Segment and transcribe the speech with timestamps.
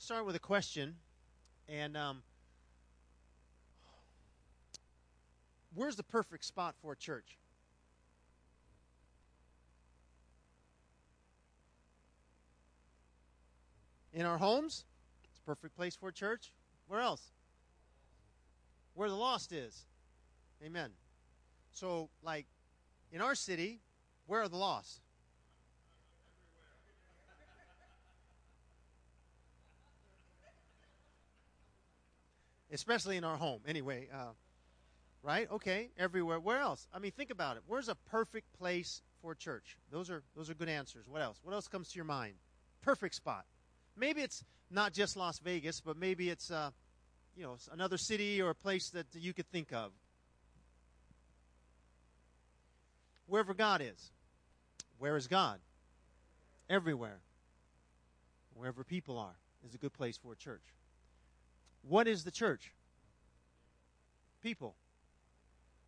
[0.00, 0.94] to start with a question,
[1.68, 2.22] and um,
[5.74, 7.36] where's the perfect spot for a church?
[14.14, 14.84] In our homes,
[15.28, 16.52] it's a perfect place for a church.
[16.88, 17.30] Where else?
[18.94, 19.84] Where the lost is.
[20.64, 20.90] Amen.
[21.72, 22.46] So, like,
[23.12, 23.80] in our city,
[24.26, 25.02] where are the lost?
[32.72, 34.08] Especially in our home, anyway.
[34.12, 34.32] Uh,
[35.22, 35.50] right?
[35.50, 36.38] Okay, everywhere.
[36.38, 36.86] Where else?
[36.94, 37.62] I mean, think about it.
[37.66, 39.76] Where's a perfect place for a church?
[39.90, 41.06] Those are those are good answers.
[41.08, 41.40] What else?
[41.42, 42.34] What else comes to your mind?
[42.82, 43.44] Perfect spot.
[43.96, 46.70] Maybe it's not just Las Vegas, but maybe it's uh,
[47.36, 49.92] you know another city or a place that you could think of.
[53.26, 54.10] Wherever God is.
[54.98, 55.60] Where is God?
[56.68, 57.20] Everywhere.
[58.54, 60.62] Wherever people are is a good place for a church.
[61.82, 62.72] What is the church?
[64.42, 64.74] People.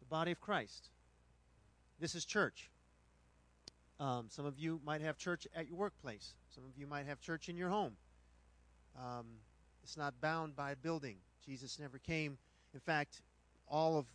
[0.00, 0.88] The body of Christ.
[2.00, 2.70] This is church.
[4.00, 6.34] Um, some of you might have church at your workplace.
[6.54, 7.96] Some of you might have church in your home.
[8.96, 9.26] Um,
[9.82, 11.16] it's not bound by a building.
[11.44, 12.38] Jesus never came.
[12.74, 13.22] In fact,
[13.68, 14.06] all of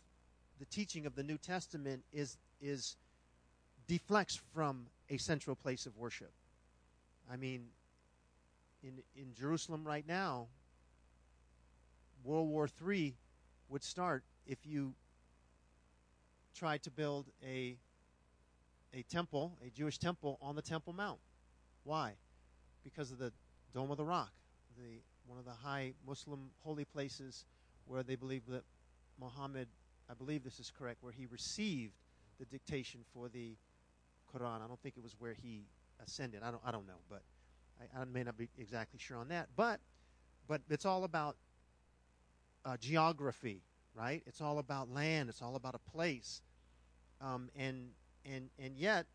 [0.58, 2.96] the teaching of the New Testament is is
[3.86, 6.32] deflects from a central place of worship.
[7.30, 7.68] I mean,
[8.82, 10.48] in in Jerusalem right now,
[12.24, 13.14] World War III
[13.68, 14.94] would start if you
[16.54, 17.78] tried to build a
[18.94, 21.18] a temple, a Jewish temple on the Temple Mount.
[21.84, 22.14] Why?
[22.82, 23.32] Because of the
[23.74, 24.32] Dome of the Rock,
[24.78, 27.44] the one of the high Muslim holy places
[27.86, 28.62] where they believe that
[29.20, 29.68] Muhammad,
[30.10, 31.92] I believe this is correct, where he received
[32.38, 33.56] the dictation for the
[34.34, 34.62] Quran.
[34.62, 35.66] I don't think it was where he
[36.04, 36.42] ascended.
[36.42, 37.22] I don't I don't know, but
[37.80, 39.48] I, I may not be exactly sure on that.
[39.54, 39.80] But
[40.46, 41.36] but it's all about
[42.68, 43.62] uh, geography,
[43.94, 44.22] right?
[44.26, 45.28] It's all about land.
[45.28, 46.42] It's all about a place,
[47.20, 47.90] um, and
[48.26, 49.06] and and yet,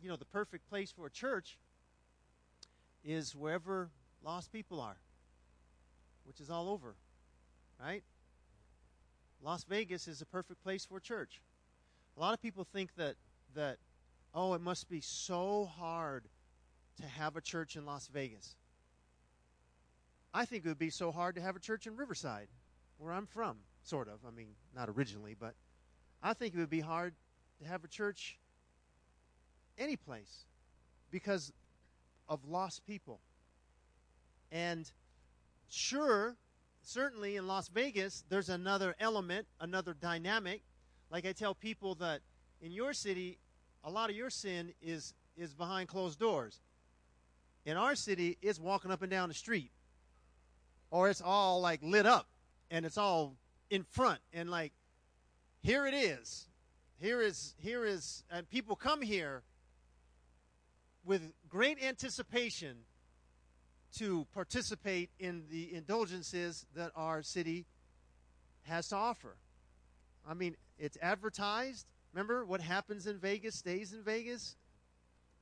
[0.00, 1.58] you know, the perfect place for a church
[3.04, 3.90] is wherever
[4.24, 4.96] lost people are,
[6.24, 6.94] which is all over,
[7.78, 8.02] right?
[9.42, 11.42] Las Vegas is a perfect place for a church.
[12.16, 13.16] A lot of people think that
[13.54, 13.76] that
[14.32, 16.24] oh, it must be so hard
[17.00, 18.56] to have a church in Las Vegas.
[20.32, 22.48] I think it would be so hard to have a church in Riverside,
[22.98, 24.20] where I'm from, sort of.
[24.26, 25.54] I mean, not originally, but
[26.22, 27.14] I think it would be hard
[27.60, 28.38] to have a church
[29.78, 30.44] any place
[31.10, 31.52] because
[32.28, 33.20] of lost people.
[34.52, 34.90] And
[35.68, 36.36] sure,
[36.82, 40.62] certainly in Las Vegas, there's another element, another dynamic.
[41.10, 42.20] Like I tell people that
[42.60, 43.38] in your city,
[43.82, 46.60] a lot of your sin is is behind closed doors.
[47.64, 49.70] In our city, it's walking up and down the street,
[50.90, 52.26] or it's all like lit up
[52.70, 53.36] and it's all
[53.70, 54.72] in front and like
[55.62, 56.46] here it is.
[56.98, 59.42] Here is here is and people come here
[61.04, 62.76] with great anticipation
[63.98, 67.66] to participate in the indulgences that our city
[68.62, 69.36] has to offer.
[70.28, 71.86] I mean, it's advertised.
[72.12, 74.56] Remember what happens in Vegas stays in Vegas?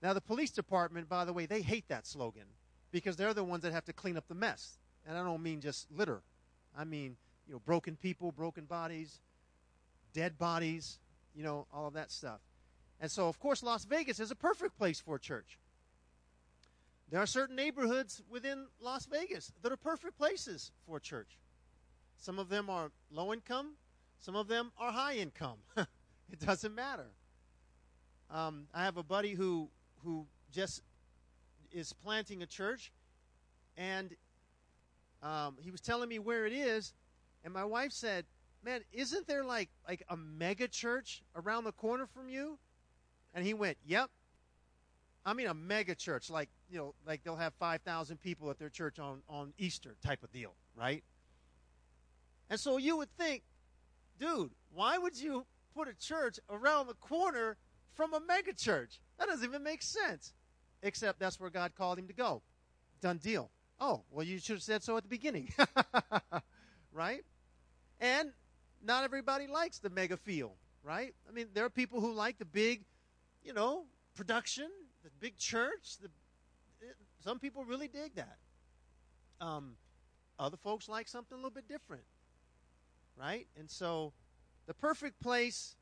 [0.03, 2.47] Now, the police department, by the way, they hate that slogan
[2.91, 4.78] because they're the ones that have to clean up the mess.
[5.09, 6.21] And I don't mean just litter.
[6.77, 9.21] I mean, you know, broken people, broken bodies,
[10.13, 10.99] dead bodies,
[11.35, 12.41] you know, all of that stuff.
[13.01, 15.59] And so, of course, Las Vegas is a perfect place for a church.
[17.11, 21.39] There are certain neighborhoods within Las Vegas that are perfect places for a church.
[22.19, 23.75] Some of them are low income,
[24.21, 25.59] some of them are high income.
[25.77, 27.07] it doesn't matter.
[28.31, 29.71] Um, I have a buddy who
[30.05, 30.83] who just
[31.73, 32.93] is planting a church,
[33.77, 34.15] and
[35.23, 36.95] um, he was telling me where it is,
[37.45, 38.27] and my wife said,
[38.65, 42.59] "Man, isn't there like like a mega church around the corner from you?"
[43.35, 44.11] And he went, "Yep."
[45.27, 48.59] I mean, a mega church, like you know, like they'll have five thousand people at
[48.59, 51.03] their church on on Easter type of deal, right?
[52.51, 53.43] And so you would think,
[54.19, 55.45] dude, why would you
[55.75, 57.57] put a church around the corner
[57.95, 59.01] from a mega church?
[59.19, 60.33] That doesn't even make sense.
[60.83, 62.43] Except that's where God called him to go.
[63.01, 63.51] Done deal.
[63.81, 65.53] Oh, well, you should have said so at the beginning.
[66.93, 67.25] right?
[68.01, 68.33] And
[68.85, 71.15] not everybody likes the mega feel, right?
[71.29, 72.85] I mean, there are people who like the big,
[73.43, 73.85] you know,
[74.15, 74.69] production,
[75.05, 75.99] the big church.
[76.01, 76.09] The,
[76.81, 78.39] it, some people really dig that.
[79.41, 79.77] Um,
[80.39, 82.03] other folks like something a little bit different,
[83.17, 83.47] right?
[83.57, 84.13] And so,
[84.67, 85.77] the perfect place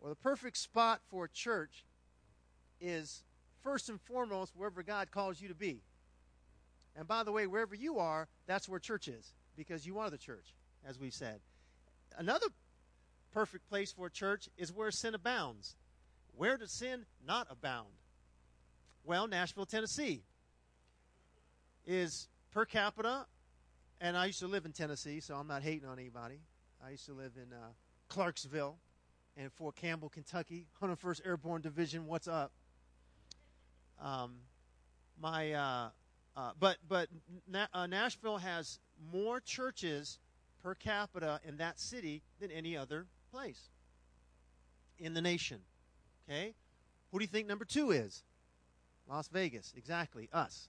[0.00, 1.84] or the perfect spot for a church
[2.80, 3.24] is
[3.62, 5.82] first and foremost wherever God calls you to be.
[6.96, 10.18] And by the way, wherever you are, that's where church is because you are the
[10.18, 10.54] church,
[10.86, 11.40] as we've said.
[12.16, 12.46] Another
[13.32, 15.76] perfect place for a church is where sin abounds.
[16.36, 17.88] Where does sin not abound?
[19.04, 20.22] Well, Nashville, Tennessee
[21.86, 23.26] is per capita,
[24.00, 26.40] and I used to live in Tennessee, so I'm not hating on anybody.
[26.84, 27.68] I used to live in uh,
[28.08, 28.76] Clarksville
[29.36, 32.06] and Fort Campbell, Kentucky, 101st Airborne Division.
[32.06, 32.52] What's up?
[34.02, 34.36] Um,
[35.20, 35.88] my, uh,
[36.36, 37.08] uh, but but
[37.48, 38.78] Na- uh, Nashville has
[39.12, 40.18] more churches
[40.62, 43.70] per capita in that city than any other place
[44.98, 45.60] in the nation.
[46.28, 46.54] Okay,
[47.10, 48.22] who do you think number two is?
[49.08, 50.68] Las Vegas, exactly us.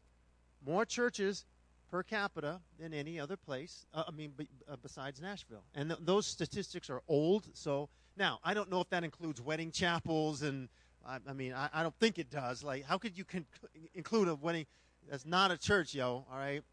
[0.66, 1.46] More churches
[1.92, 3.86] per capita than any other place.
[3.94, 7.50] Uh, I mean, b- uh, besides Nashville, and th- those statistics are old.
[7.54, 10.70] So now I don't know if that includes wedding chapels, and
[11.06, 12.64] I, I mean, I, I, don't think it does.
[12.64, 13.46] Like, how could you con-
[13.94, 14.66] include a wedding
[15.10, 16.26] that's not a church, yo?
[16.32, 16.64] All right.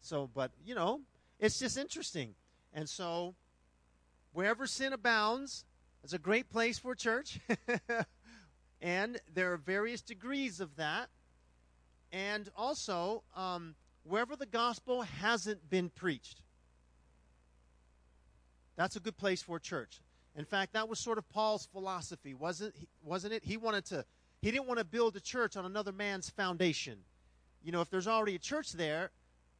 [0.00, 1.00] So, but you know,
[1.38, 2.34] it's just interesting,
[2.72, 3.34] and so
[4.32, 5.64] wherever sin abounds,
[6.02, 7.40] it's a great place for church.
[8.82, 11.08] and there are various degrees of that.
[12.12, 16.42] And also, um, wherever the gospel hasn't been preached,
[18.76, 20.00] that's a good place for church.
[20.36, 23.44] In fact, that was sort of Paul's philosophy, wasn't wasn't it?
[23.44, 24.04] He wanted to
[24.42, 26.98] he didn't want to build a church on another man's foundation.
[27.64, 29.10] You know, if there's already a church there,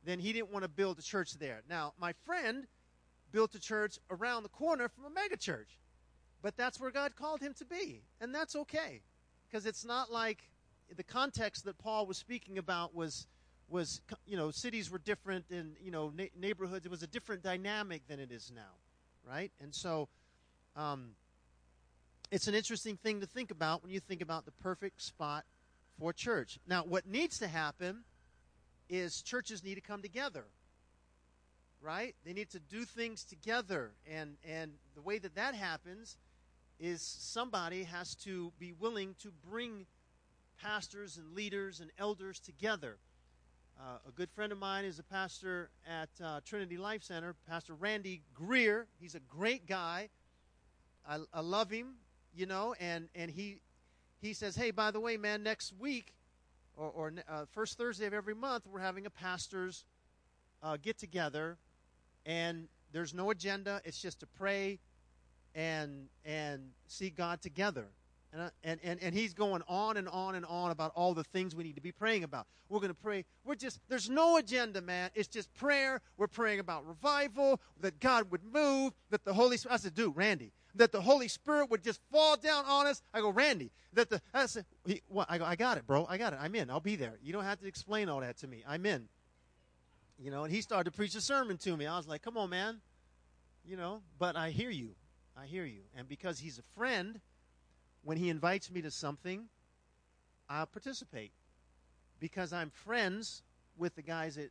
[0.05, 1.63] then he didn't want to build a church there.
[1.69, 2.67] Now, my friend
[3.33, 5.79] built a church around the corner from a megachurch.
[6.43, 9.01] But that's where God called him to be, and that's okay.
[9.49, 10.51] Because it's not like
[10.95, 13.27] the context that Paul was speaking about was
[13.69, 17.43] was you know cities were different and you know na- neighborhoods it was a different
[17.43, 18.77] dynamic than it is now
[19.27, 20.07] right and so
[20.77, 21.13] um,
[22.31, 25.45] it's an interesting thing to think about when you think about the perfect spot
[25.99, 26.59] for church.
[26.67, 28.05] Now, what needs to happen
[28.89, 30.45] is churches need to come together,
[31.81, 32.15] right?
[32.25, 36.17] They need to do things together, and and the way that that happens
[36.81, 39.87] is somebody has to be willing to bring
[40.61, 42.99] pastors and leaders and elders together.
[43.79, 47.75] Uh, a good friend of mine is a pastor at uh, Trinity Life Center, Pastor
[47.75, 48.87] Randy Greer.
[49.01, 50.09] He's a great guy.
[51.09, 51.95] I, I love him,
[52.35, 53.59] you know, and, and he
[54.25, 56.15] he says, hey, by the way, man, next week
[56.77, 59.85] or, or uh, first Thursday of every month, we're having a pastors
[60.63, 61.59] uh, get together,
[62.27, 63.81] and there's no agenda.
[63.85, 64.79] It's just to pray
[65.55, 67.87] and and see God together.
[68.33, 71.23] And, uh, and, and, and he's going on and on and on about all the
[71.23, 72.47] things we need to be praying about.
[72.69, 73.25] We're going to pray.
[73.45, 75.11] We're just, there's no agenda, man.
[75.15, 76.01] It's just prayer.
[76.17, 80.17] We're praying about revival, that God would move, that the Holy Spirit, I said, dude,
[80.17, 83.03] Randy, that the Holy Spirit would just fall down on us.
[83.13, 85.31] I go, Randy, that the, I said, he, what?
[85.31, 86.07] I go, I got it, bro.
[86.09, 86.39] I got it.
[86.41, 86.71] I'm in.
[86.71, 87.15] I'll be there.
[87.23, 88.65] You don't have to explain all that to me.
[88.67, 89.09] I'm in.
[90.19, 91.87] You know, and he started to preach a sermon to me.
[91.87, 92.81] I was like, come on, man.
[93.67, 94.91] You know, but I hear you.
[95.37, 95.81] I hear you.
[95.97, 97.21] And because he's a friend,
[98.05, 99.45] when he invites me to something,
[100.49, 101.33] I'll participate.
[102.21, 103.43] Because I'm friends
[103.77, 104.51] with the guys at,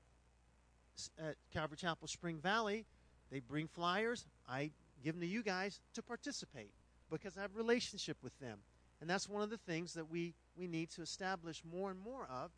[1.19, 2.85] at Calvary Chapel Spring Valley,
[3.31, 4.25] they bring flyers.
[4.47, 4.71] I
[5.03, 6.71] give them to you guys to participate
[7.11, 8.59] because I have relationship with them.
[9.01, 12.27] And that's one of the things that we, we need to establish more and more
[12.31, 12.51] of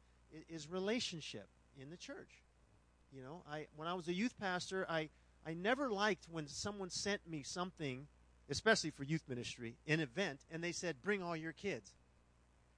[0.50, 1.48] is relationship
[1.82, 2.44] in the church.
[3.12, 5.10] You know, I when I was a youth pastor, I,
[5.46, 8.08] I never liked when someone sent me something,
[8.50, 11.94] especially for youth ministry, an event, and they said, bring all your kids.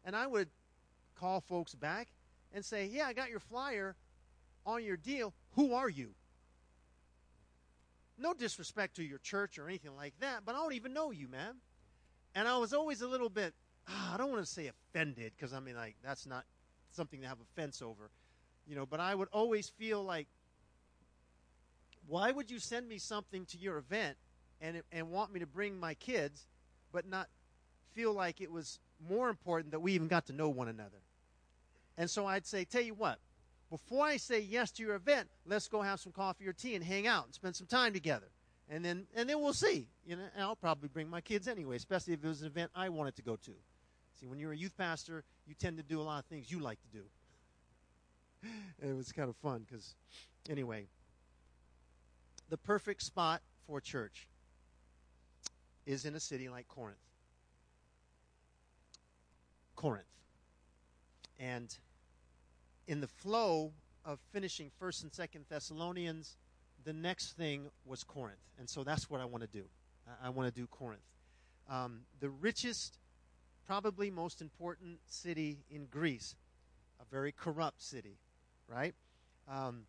[0.05, 0.49] And I would
[1.19, 2.09] call folks back
[2.53, 3.95] and say, yeah, I got your flyer
[4.65, 5.33] on your deal.
[5.55, 6.11] Who are you?
[8.17, 11.27] No disrespect to your church or anything like that, but I don't even know you,
[11.27, 11.55] man.
[12.35, 13.53] And I was always a little bit,
[13.87, 16.45] ah, I don't want to say offended because I mean, like, that's not
[16.91, 18.09] something to have offense over,
[18.67, 20.27] you know, but I would always feel like,
[22.07, 24.17] why would you send me something to your event
[24.61, 26.47] and, and want me to bring my kids,
[26.91, 27.27] but not
[27.93, 31.01] feel like it was more important that we even got to know one another?
[31.97, 33.19] And so I'd say, tell you what,
[33.69, 36.83] before I say yes to your event, let's go have some coffee or tea and
[36.83, 38.27] hang out and spend some time together.
[38.69, 39.87] And then and then we'll see.
[40.05, 42.71] You know, and I'll probably bring my kids anyway, especially if it was an event
[42.75, 43.51] I wanted to go to.
[44.19, 46.59] See, when you're a youth pastor, you tend to do a lot of things you
[46.59, 47.03] like to do.
[48.81, 49.95] And it was kind of fun because,
[50.49, 50.87] anyway,
[52.49, 54.27] the perfect spot for church
[55.85, 56.97] is in a city like Corinth.
[59.75, 60.05] Corinth.
[61.39, 61.77] And
[62.87, 63.73] in the flow
[64.05, 66.37] of finishing First and Second Thessalonians,
[66.85, 69.65] the next thing was Corinth, and so that's what I want to do.
[70.07, 71.01] I, I want to do Corinth,
[71.69, 72.97] um, the richest,
[73.65, 76.35] probably most important city in Greece,
[77.01, 78.17] a very corrupt city,
[78.67, 78.95] right?
[79.49, 79.83] Um,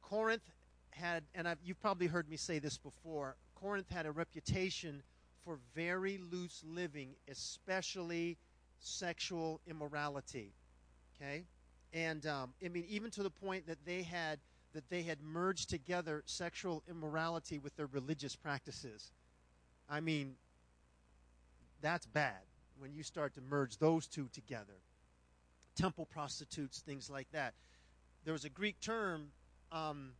[0.00, 0.50] Corinth
[0.90, 5.02] had, and I've, you've probably heard me say this before, Corinth had a reputation
[5.44, 8.38] for very loose living, especially
[8.80, 10.52] sexual immorality.
[11.14, 11.44] Okay?
[11.92, 14.38] And um, I mean, even to the point that they had
[14.74, 19.10] that they had merged together sexual immorality with their religious practices.
[19.88, 20.34] I mean,
[21.80, 22.42] that's bad
[22.78, 24.74] when you start to merge those two together.
[25.74, 27.54] Temple prostitutes, things like that.
[28.24, 29.28] There was a Greek term,
[29.72, 30.10] um,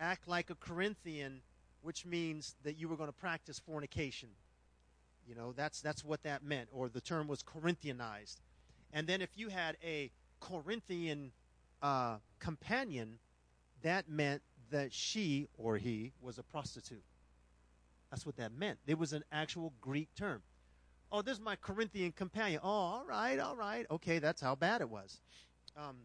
[0.00, 1.42] act like a Corinthian,
[1.82, 4.30] which means that you were going to practice fornication.
[5.28, 8.36] You know, that's that's what that meant, or the term was Corinthianized.
[8.92, 11.32] And then if you had a Corinthian
[11.82, 13.18] uh, companion,
[13.82, 17.04] that meant that she or he was a prostitute.
[18.10, 18.78] That's what that meant.
[18.86, 20.42] It was an actual Greek term.
[21.12, 22.60] Oh, this is my Corinthian companion.
[22.62, 23.86] Oh, all right, all right.
[23.90, 25.20] Okay, that's how bad it was.
[25.76, 25.96] Um,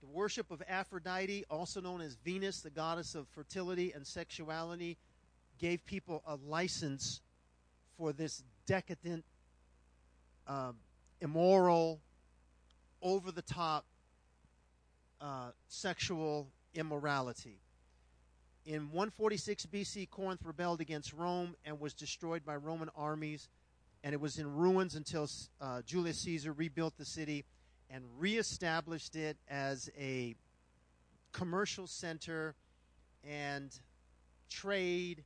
[0.00, 4.96] the worship of Aphrodite, also known as Venus, the goddess of fertility and sexuality,
[5.58, 7.20] gave people a license
[7.96, 9.24] for this decadent,
[10.46, 10.76] um,
[11.20, 12.00] immoral,
[13.02, 13.84] over the top
[15.20, 17.58] uh, sexual immorality.
[18.66, 23.48] In 146 BC, Corinth rebelled against Rome and was destroyed by Roman armies,
[24.04, 25.28] and it was in ruins until
[25.60, 27.44] uh, Julius Caesar rebuilt the city
[27.90, 30.34] and reestablished it as a
[31.32, 32.54] commercial center
[33.26, 33.78] and
[34.50, 35.24] trade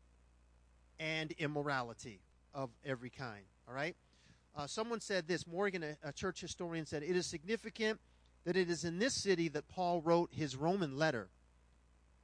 [1.00, 2.20] and immorality
[2.54, 3.44] of every kind.
[3.68, 3.96] All right?
[4.54, 7.98] Uh, someone said this, Morgan, a, a church historian, said, It is significant
[8.44, 11.28] that it is in this city that Paul wrote his Roman letter.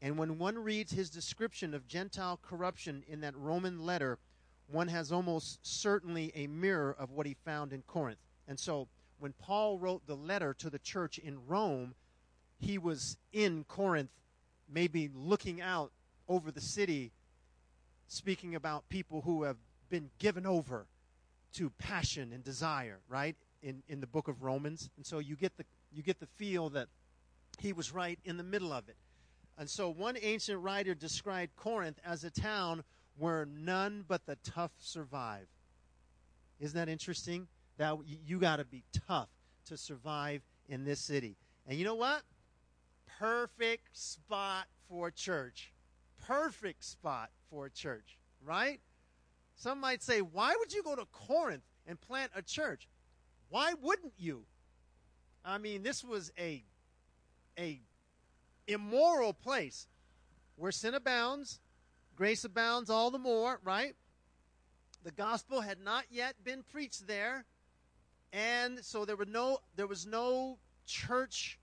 [0.03, 4.19] And when one reads his description of Gentile corruption in that Roman letter,
[4.71, 8.19] one has almost certainly a mirror of what he found in Corinth.
[8.47, 11.95] And so when Paul wrote the letter to the church in Rome,
[12.61, 14.11] he was in Corinth,
[14.71, 15.93] maybe looking out
[16.29, 17.11] over the city,
[18.07, 19.57] speaking about people who have
[19.89, 20.87] been given over
[21.59, 23.35] to passion and desire, right?
[23.63, 24.91] In, in the book of Romans.
[24.97, 26.87] And so you get the you get the feel that
[27.59, 28.97] he was right in the middle of it.
[29.57, 32.85] And so one ancient writer described Corinth as a town
[33.17, 35.49] where none but the tough survive.
[36.61, 37.49] Isn't that interesting?
[37.79, 39.29] That you got to be tough
[39.67, 41.37] to survive in this city.
[41.67, 42.23] And you know what?
[43.19, 45.73] Perfect spot for church.
[46.25, 48.81] Perfect spot for church, right?
[49.59, 52.89] Some might say, why would you go to Corinth and plant a church?
[53.51, 54.45] Why wouldn't you?
[55.45, 56.63] I mean, this was a
[57.59, 57.81] a
[58.69, 59.89] immoral place
[60.55, 61.59] where sin abounds,
[62.15, 63.95] grace abounds all the more, right?
[65.03, 67.45] The gospel had not yet been preached there,
[68.33, 71.59] and so there were no there was no church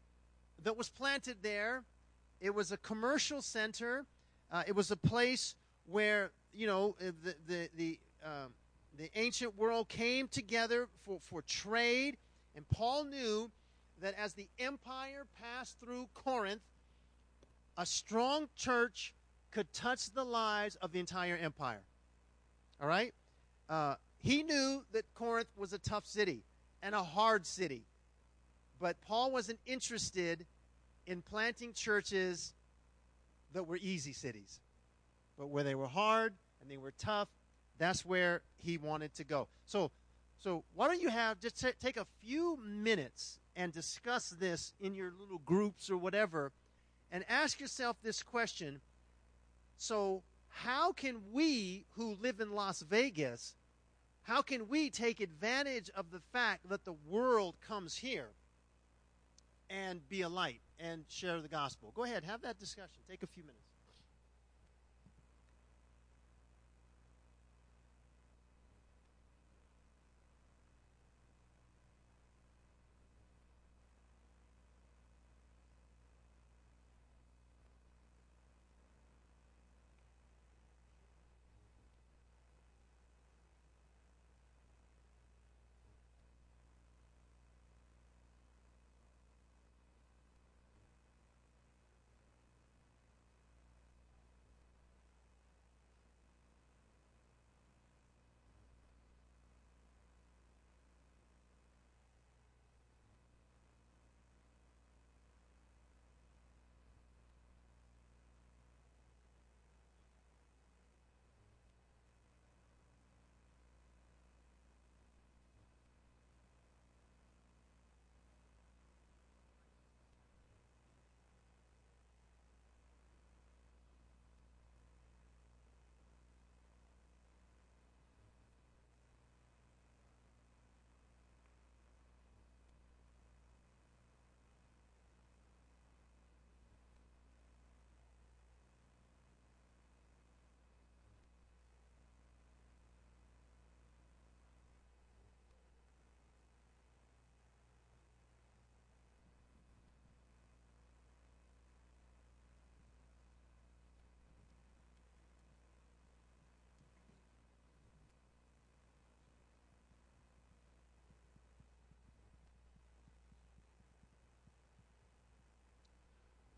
[0.63, 1.83] that was planted there.
[2.41, 4.05] It was a commercial center.
[4.51, 8.53] Uh, it was a place where you know the the the, um,
[8.97, 12.17] the ancient world came together for for trade,
[12.55, 13.51] and Paul knew
[14.01, 16.61] that as the empire passed through Corinth,
[17.77, 19.13] a strong church
[19.51, 21.81] could touch the lives of the entire empire.
[22.81, 23.13] All right?
[23.69, 26.43] Uh, he knew that Corinth was a tough city
[26.83, 27.83] and a hard city.
[28.79, 30.45] But Paul wasn't interested
[31.07, 32.53] in planting churches
[33.53, 34.59] that were easy cities.
[35.37, 36.33] But where they were hard
[36.65, 37.29] and they were tough,
[37.77, 39.47] that's where he wanted to go.
[39.65, 39.91] So,
[40.39, 44.95] so why don't you have just t- take a few minutes and discuss this in
[44.95, 46.51] your little groups or whatever
[47.11, 48.81] and ask yourself this question.
[49.77, 53.55] So how can we who live in Las Vegas
[54.23, 58.29] how can we take advantage of the fact that the world comes here
[59.69, 61.91] and be a light and share the gospel?
[61.95, 63.03] Go ahead have that discussion.
[63.07, 63.64] Take a few minutes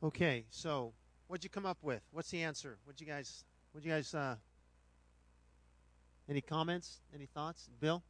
[0.08, 0.94] Okay, so
[1.28, 2.00] what'd you come up with?
[2.14, 2.78] What's the answer?
[2.86, 3.44] What'd you guys?
[3.74, 4.14] What'd you guys?
[4.14, 4.38] Uh,
[6.30, 7.02] any comments?
[7.14, 8.02] Any thoughts, Bill?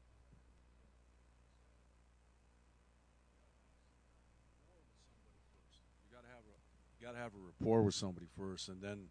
[6.06, 6.54] You gotta have a
[7.00, 9.10] you gotta have a rapport with somebody first, and then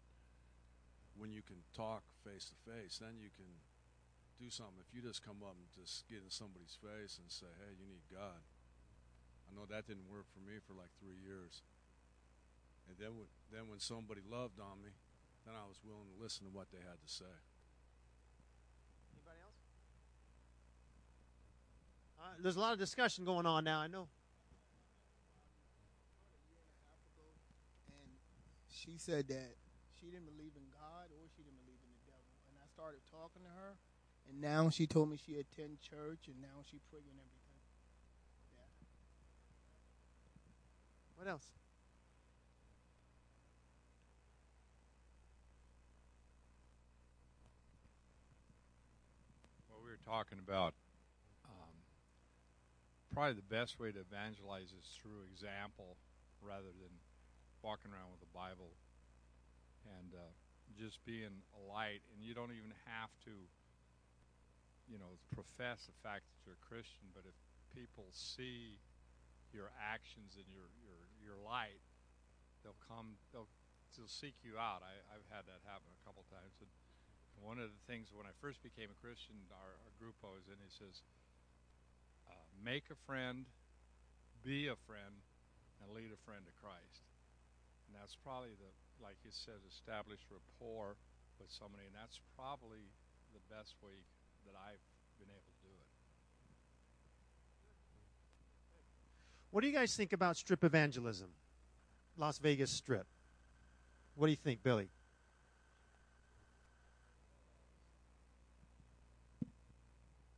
[1.17, 3.51] when you can talk face to face, then you can
[4.39, 4.79] do something.
[4.79, 7.85] If you just come up and just get in somebody's face and say, "Hey, you
[7.85, 8.39] need God,"
[9.51, 11.63] I know that didn't work for me for like three years.
[12.87, 14.89] And then when, then when somebody loved on me,
[15.45, 17.35] then I was willing to listen to what they had to say.
[19.15, 19.59] Anybody else?
[22.19, 23.79] Uh, there's a lot of discussion going on now.
[23.79, 24.07] I know.
[27.91, 28.09] and
[28.67, 29.55] she said that
[29.99, 32.33] she didn't believe in God or she didn't believe in the devil.
[32.49, 33.75] And I started talking to her,
[34.29, 37.61] and now she told me she attend church, and now she pray and everything.
[38.55, 38.67] Yeah.
[41.15, 41.51] What else?
[49.69, 50.71] Well, we were talking about
[51.43, 51.75] um,
[53.11, 55.99] probably the best way to evangelize is through example
[56.39, 56.95] rather than
[57.59, 58.71] walking around with a Bible
[59.99, 60.31] and uh,
[60.79, 61.99] just being a light.
[62.15, 63.35] And you don't even have to,
[64.87, 67.35] you know, profess the fact that you're a Christian, but if
[67.75, 68.79] people see
[69.51, 71.83] your actions and your, your, your light,
[72.63, 73.51] they'll come, they'll,
[73.99, 74.87] they'll seek you out.
[74.87, 76.55] I, I've had that happen a couple times.
[76.63, 76.71] And
[77.41, 80.45] one of the things when I first became a Christian, our, our group I was
[80.49, 81.01] in, he says,
[82.29, 83.45] uh, make a friend,
[84.43, 85.13] be a friend,
[85.81, 87.05] and lead a friend to Christ.
[87.87, 90.97] And that's probably the, like he says, establish rapport
[91.37, 92.83] with somebody, and that's probably
[93.31, 93.95] the best way
[94.49, 94.81] that I've
[95.21, 95.89] been able to do it.
[99.51, 101.29] What do you guys think about strip evangelism?
[102.17, 103.05] Las Vegas Strip.
[104.15, 104.89] What do you think, Billy?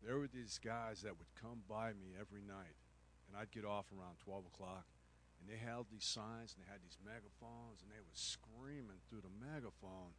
[0.10, 2.74] There were these guys that would come by me every night,
[3.28, 4.86] and I'd get off around 12 o'clock,
[5.40, 9.22] and they held these signs and they had these megaphones, and they were screaming through
[9.22, 10.18] the megaphone,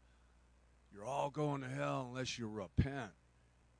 [0.94, 3.10] You're all going to hell unless you repent.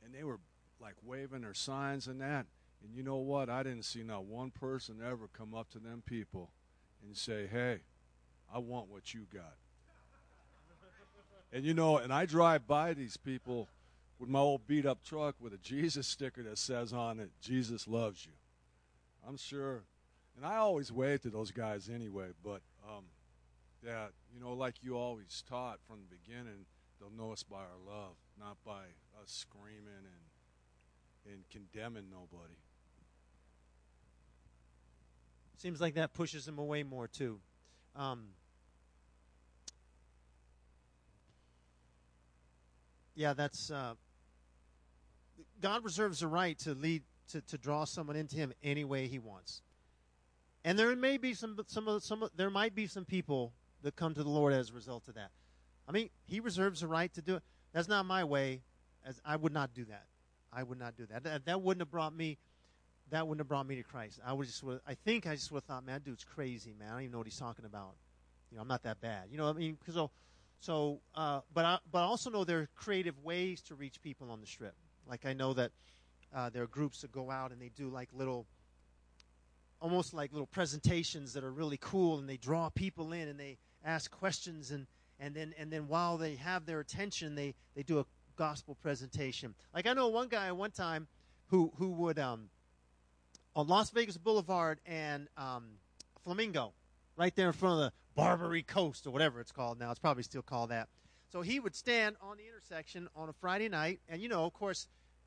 [0.05, 0.41] And they were
[0.81, 2.47] like waving their signs and that.
[2.83, 3.49] And you know what?
[3.49, 6.51] I didn't see not one person ever come up to them people
[7.07, 7.83] and say, Hey,
[8.53, 9.55] I want what you got.
[11.53, 13.69] And you know, and I drive by these people
[14.21, 17.89] with my old beat up truck with a Jesus sticker that says on it, Jesus
[17.89, 18.33] loves you.
[19.27, 19.85] I'm sure.
[20.37, 23.05] And I always wave to those guys anyway, but um,
[23.85, 26.67] yeah, you know, like you always taught from the beginning,
[27.01, 28.83] they'll know us by our love, not by
[29.23, 32.55] us screaming and, and condemning nobody.
[35.57, 37.39] Seems like that pushes them away more, too.
[37.97, 38.29] Um,
[43.15, 43.71] yeah, that's.
[43.71, 43.95] Uh,
[45.61, 49.19] God reserves the right to lead to, to draw someone into Him any way He
[49.19, 49.63] wants,
[50.65, 54.23] and there may be some some some there might be some people that come to
[54.23, 55.31] the Lord as a result of that.
[55.89, 57.43] I mean, He reserves the right to do it.
[57.73, 58.63] That's not my way.
[59.05, 60.05] As I would not do that.
[60.53, 61.25] I would not do that.
[61.25, 62.39] That, that wouldn't have brought me.
[63.11, 64.21] That wouldn't have brought me to Christ.
[64.25, 64.63] I would just.
[64.87, 66.89] I think I just would have thought, man, dude's crazy, man.
[66.89, 67.95] I don't even know what he's talking about.
[68.51, 69.29] You know, I'm not that bad.
[69.31, 70.11] You know, I mean, because so,
[70.59, 74.31] so uh, but I, but I also know there are creative ways to reach people
[74.31, 74.75] on the strip.
[75.11, 75.73] Like I know that
[76.35, 78.47] uh, there are groups that go out and they do like little,
[79.81, 83.59] almost like little presentations that are really cool, and they draw people in and they
[83.85, 84.87] ask questions, and
[85.19, 89.55] and then and then while they have their attention, they they do a gospel presentation.
[89.75, 91.09] Like I know one guy one time
[91.49, 92.49] who who would um,
[93.57, 95.65] on Las Vegas Boulevard and um,
[96.23, 96.73] Flamingo,
[97.17, 99.91] right there in front of the Barbary Coast or whatever it's called now.
[99.91, 100.89] It's probably still called that.
[101.33, 104.53] So he would stand on the intersection on a Friday night, and you know, of
[104.53, 104.87] course,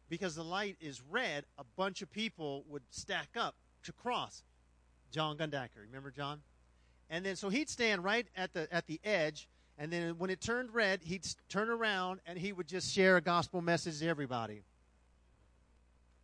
[0.10, 4.44] because the light is red, a bunch of people would stack up to cross.
[5.12, 6.42] John Gundaker, remember John?
[7.10, 10.42] And then so he'd stand right at the at the edge, and then when it
[10.42, 14.63] turned red, he'd turn around and he would just share a gospel message to everybody.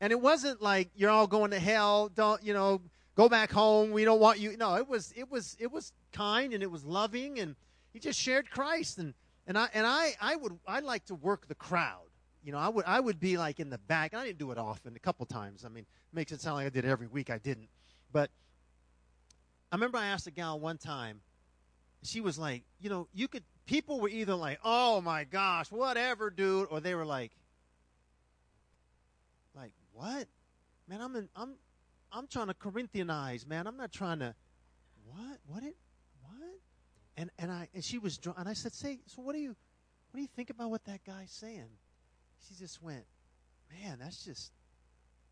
[0.02, 2.82] And it wasn't like you're all going to hell, don't you know,
[3.15, 4.56] go back home, we don't want you.
[4.58, 7.56] No, it was it was it was kind and it was loving and
[7.92, 9.13] he just shared Christ and
[9.46, 12.09] and I and I I would I like to work the crowd.
[12.43, 14.13] You know, I would I would be like in the back.
[14.13, 15.65] I didn't do it often, a couple times.
[15.65, 17.30] I mean, it makes it sound like I did it every week.
[17.30, 17.69] I didn't.
[18.12, 18.30] But
[19.71, 21.21] I remember I asked a gal one time,
[22.02, 26.30] she was like, you know, you could people were either like, "Oh my gosh, whatever,
[26.30, 27.32] dude," or they were like
[29.54, 30.28] like, "What?
[30.88, 31.56] Man, I'm in I'm
[32.12, 33.67] I'm trying to Corinthianize, man.
[33.67, 34.34] I'm not trying to
[35.06, 35.39] what?
[35.45, 35.75] What it
[36.21, 36.60] what?
[37.17, 38.36] And and I and she was drawn.
[38.39, 39.56] And I said, "Say, so what do you
[40.12, 41.69] what do you think about what that guy's saying?"
[42.47, 43.06] She just went,
[43.71, 44.52] "Man, that's just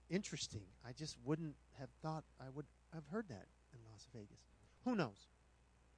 [0.09, 0.65] interesting.
[0.85, 4.39] I just wouldn't have thought I would have heard that in Las Vegas.
[4.85, 5.27] Who knows?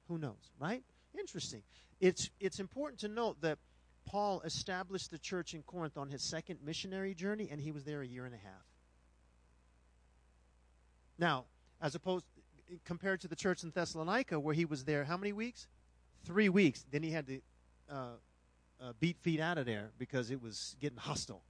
[0.08, 0.82] Who knows, right?
[1.18, 1.62] Interesting.
[2.00, 3.58] It's it's important to note that
[4.06, 8.02] Paul established the church in Corinth on his second missionary journey, and he was there
[8.02, 8.66] a year and a half.
[11.18, 11.44] Now,
[11.80, 12.24] as opposed
[12.84, 15.66] compared to the church in Thessalonica, where he was there how many weeks?
[16.24, 16.84] Three weeks.
[16.90, 17.40] Then he had to
[17.90, 18.16] uh,
[18.82, 21.42] uh, beat feet out of there because it was getting hostile.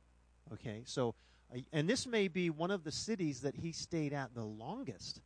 [0.53, 1.15] Okay, so
[1.55, 5.21] uh, and this may be one of the cities that he stayed at the longest,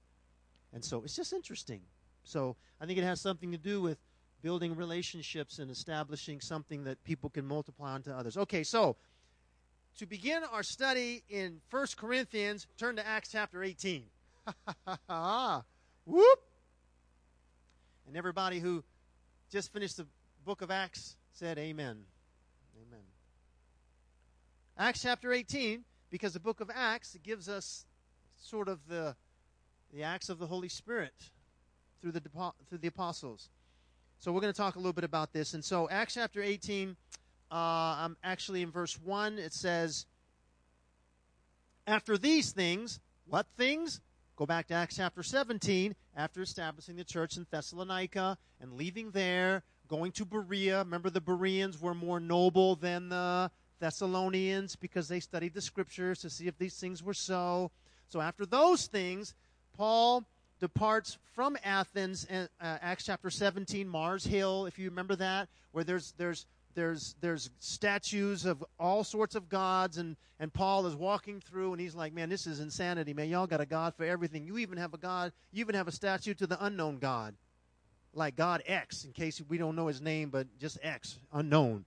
[0.72, 1.80] and so it's just interesting.
[2.24, 3.98] So I think it has something to do with
[4.42, 8.36] building relationships and establishing something that people can multiply onto others.
[8.36, 8.96] Okay, so
[9.98, 14.04] to begin our study in First Corinthians, turn to Acts chapter 18.
[16.06, 16.38] Whoop!
[18.06, 18.84] And everybody who
[19.50, 20.06] just finished the
[20.44, 22.04] book of Acts said amen.
[22.80, 23.02] Amen.
[24.78, 27.86] Acts chapter 18, because the book of Acts gives us
[28.40, 29.16] sort of the,
[29.92, 31.12] the acts of the Holy Spirit
[32.00, 32.22] through the,
[32.68, 33.48] through the apostles.
[34.20, 35.54] So we're going to talk a little bit about this.
[35.54, 36.90] And so, Acts chapter 18,
[37.50, 40.06] uh, I'm actually in verse 1, it says,
[41.84, 44.00] After these things, what things?
[44.36, 49.64] Go back to Acts chapter 17, after establishing the church in Thessalonica and leaving there,
[49.88, 50.78] going to Berea.
[50.78, 56.30] Remember, the Bereans were more noble than the Thessalonians because they studied the scriptures to
[56.30, 57.70] see if these things were so.
[58.08, 59.34] So, after those things,
[59.76, 60.24] Paul
[60.60, 66.14] departs from Athens, uh, Acts chapter 17, Mars Hill, if you remember that, where there's,
[66.16, 71.72] there's there's there's statues of all sorts of gods and and Paul is walking through
[71.72, 74.58] and he's like man this is insanity man y'all got a god for everything you
[74.58, 77.34] even have a god you even have a statue to the unknown god
[78.14, 81.85] like god X in case we don't know his name but just X unknown.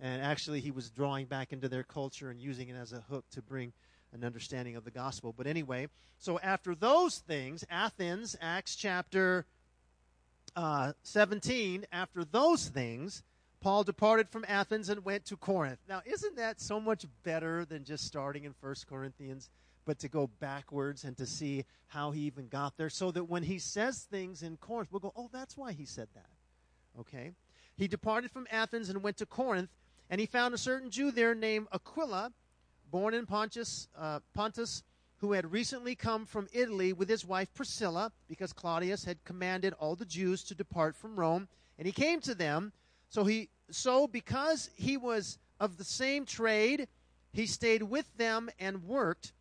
[0.00, 3.24] And actually he was drawing back into their culture and using it as a hook
[3.32, 3.72] to bring
[4.12, 5.34] an understanding of the gospel.
[5.36, 5.88] But anyway
[6.18, 9.44] so after those things Athens Acts chapter
[10.56, 13.22] uh, 17 after those things
[13.60, 15.80] Paul departed from Athens and went to Corinth.
[15.88, 19.50] Now, isn't that so much better than just starting in 1 Corinthians,
[19.88, 23.42] but to go backwards and to see how he even got there so that when
[23.42, 26.28] he says things in Corinth, we'll go, oh, that's why he said that.
[27.00, 27.32] Okay?
[27.74, 29.70] He departed from Athens and went to Corinth,
[30.10, 32.32] and he found a certain Jew there named Aquila,
[32.90, 34.82] born in Pontus, uh, Pontus
[35.20, 39.96] who had recently come from Italy with his wife Priscilla, because Claudius had commanded all
[39.96, 41.48] the Jews to depart from Rome.
[41.78, 42.74] And he came to them
[43.08, 46.88] so he so because he was of the same trade,
[47.32, 49.32] he stayed with them and worked.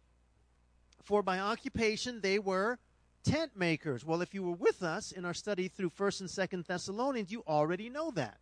[1.08, 2.80] For by occupation they were
[3.24, 4.04] tent makers.
[4.04, 7.44] Well, if you were with us in our study through 1st and 2nd Thessalonians, you
[7.48, 8.40] already know that.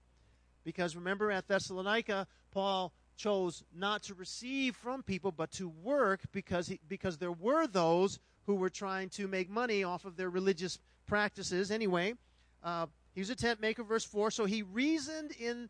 [0.63, 6.67] Because remember at Thessalonica, Paul chose not to receive from people but to work because
[6.67, 10.79] he, because there were those who were trying to make money off of their religious
[11.05, 12.15] practices anyway.
[12.63, 14.31] Uh, he was a tent maker, verse 4.
[14.31, 15.69] So he reasoned in,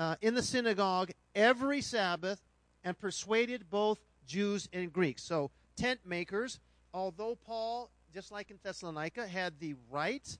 [0.00, 2.42] uh, in the synagogue every Sabbath
[2.82, 5.22] and persuaded both Jews and Greeks.
[5.22, 6.60] So, tent makers,
[6.94, 10.38] although Paul, just like in Thessalonica, had the right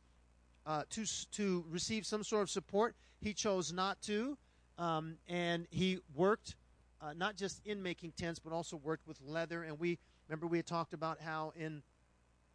[0.66, 4.36] uh, to, to receive some sort of support, he chose not to.
[4.78, 6.56] Um, and he worked
[7.00, 9.64] uh, not just in making tents, but also worked with leather.
[9.64, 11.82] And we remember we had talked about how in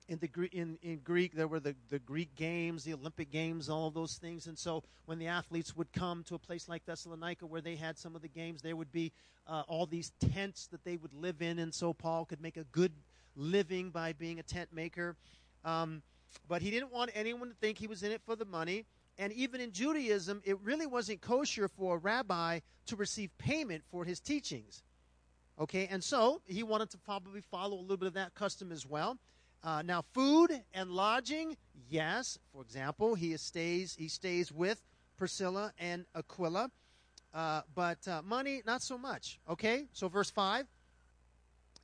[0.08, 3.88] in the in, in Greek there were the, the Greek games, the Olympic games, all
[3.88, 4.48] of those things.
[4.48, 7.98] And so when the athletes would come to a place like Thessalonica where they had
[7.98, 9.12] some of the games, there would be
[9.48, 12.66] uh, all these tents that they would live in, and so Paul could make a
[12.66, 12.92] good
[13.36, 15.16] living by being a tent maker.
[15.64, 16.02] Um,
[16.48, 18.86] but he didn't want anyone to think he was in it for the money.
[19.18, 24.06] And even in Judaism, it really wasn't kosher for a rabbi to receive payment for
[24.06, 24.84] his teachings.
[25.60, 28.86] Okay, and so he wanted to probably follow a little bit of that custom as
[28.86, 29.18] well.
[29.68, 31.58] Uh, now, food and lodging,
[31.90, 32.40] yes.
[32.54, 34.82] For example, he stays he stays with
[35.18, 36.72] Priscilla and Aquila,
[37.34, 39.42] uh, but uh, money not so much.
[39.50, 40.68] Okay, so verse five,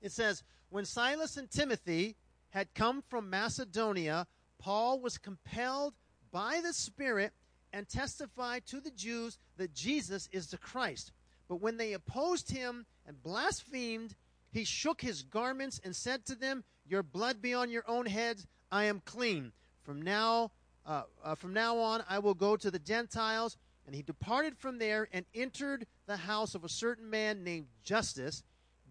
[0.01, 2.15] it says, when Silas and Timothy
[2.51, 4.27] had come from Macedonia,
[4.59, 5.93] Paul was compelled
[6.31, 7.33] by the Spirit
[7.73, 11.11] and testified to the Jews that Jesus is the Christ.
[11.49, 14.15] But when they opposed him and blasphemed,
[14.53, 18.47] he shook his garments and said to them, your blood be on your own heads.
[18.71, 19.51] I am clean.
[19.83, 20.51] From now,
[20.85, 23.57] uh, uh, from now on, I will go to the Gentiles.
[23.85, 28.43] And he departed from there and entered the house of a certain man named Justus,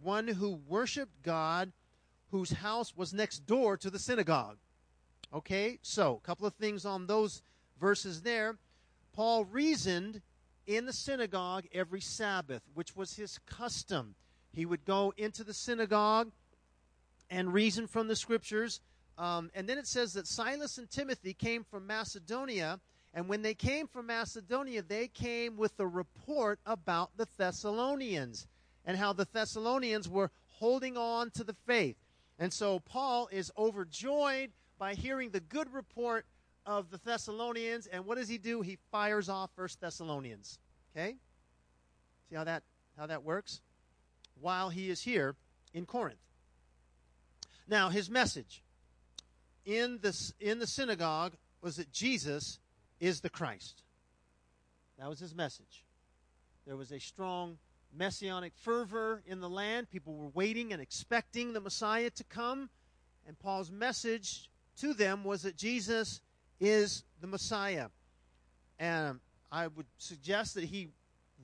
[0.02, 1.72] one who worshipped God,
[2.30, 4.58] whose house was next door to the synagogue.
[5.32, 7.42] Okay, so a couple of things on those
[7.80, 8.58] verses there,
[9.14, 10.20] Paul reasoned
[10.66, 14.14] in the synagogue every Sabbath, which was his custom.
[14.52, 16.30] He would go into the synagogue
[17.32, 18.80] and reason from the scriptures.
[19.16, 22.78] Um, and then it says that Silas and Timothy came from Macedonia.
[23.14, 28.46] And when they came from Macedonia, they came with a report about the Thessalonians
[28.84, 31.96] and how the Thessalonians were holding on to the faith.
[32.38, 36.26] And so Paul is overjoyed by hearing the good report
[36.66, 37.86] of the Thessalonians.
[37.86, 38.60] And what does he do?
[38.60, 40.58] He fires off First Thessalonians.
[40.94, 41.16] Okay?
[42.28, 42.62] See how that
[42.98, 43.62] how that works?
[44.38, 45.34] While he is here
[45.72, 46.18] in Corinth.
[47.72, 48.62] Now, his message
[49.64, 51.32] in the, in the synagogue
[51.62, 52.58] was that Jesus
[53.00, 53.80] is the Christ.
[54.98, 55.86] That was his message.
[56.66, 57.56] There was a strong
[57.96, 59.88] messianic fervor in the land.
[59.88, 62.68] People were waiting and expecting the Messiah to come.
[63.26, 66.20] And Paul's message to them was that Jesus
[66.60, 67.86] is the Messiah.
[68.78, 69.18] And
[69.50, 70.90] I would suggest that he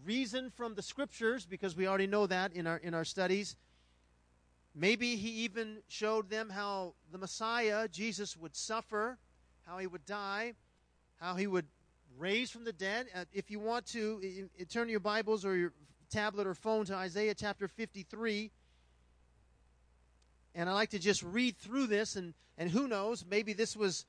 [0.04, 3.56] reasoned from the scriptures because we already know that in our in our studies.
[4.78, 9.18] Maybe he even showed them how the Messiah, Jesus, would suffer,
[9.66, 10.54] how he would die,
[11.16, 11.66] how he would
[12.16, 13.08] raise from the dead.
[13.12, 15.72] Uh, if you want to, turn your Bibles or your
[16.10, 18.52] tablet or phone to Isaiah chapter 53.
[20.54, 24.06] And I like to just read through this, and, and who knows, maybe this was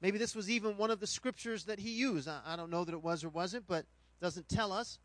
[0.00, 2.28] maybe this was even one of the scriptures that he used.
[2.28, 3.84] I, I don't know that it was or wasn't, but
[4.22, 4.98] doesn't tell us.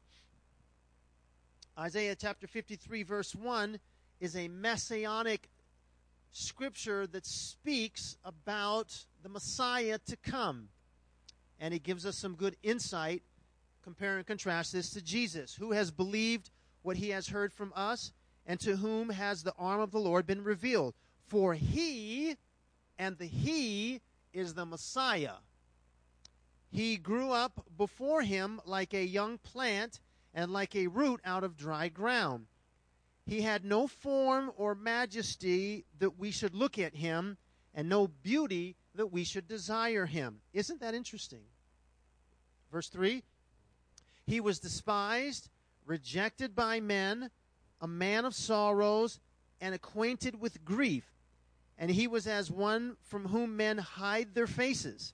[1.77, 3.79] Isaiah chapter 53, verse 1
[4.23, 5.49] is a messianic
[6.31, 10.69] scripture that speaks about the Messiah to come.
[11.59, 13.21] And it gives us some good insight.
[13.83, 16.51] Compare and contrast this to Jesus, who has believed
[16.83, 18.13] what he has heard from us,
[18.45, 20.93] and to whom has the arm of the Lord been revealed.
[21.27, 22.37] For he,
[22.97, 23.99] and the he
[24.31, 25.35] is the Messiah.
[26.71, 29.99] He grew up before him like a young plant
[30.33, 32.45] and like a root out of dry ground.
[33.25, 37.37] He had no form or majesty that we should look at him,
[37.73, 40.41] and no beauty that we should desire him.
[40.53, 41.43] Isn't that interesting?
[42.71, 43.23] Verse 3
[44.25, 45.49] He was despised,
[45.85, 47.31] rejected by men,
[47.79, 49.19] a man of sorrows,
[49.61, 51.05] and acquainted with grief.
[51.77, 55.13] And he was as one from whom men hide their faces.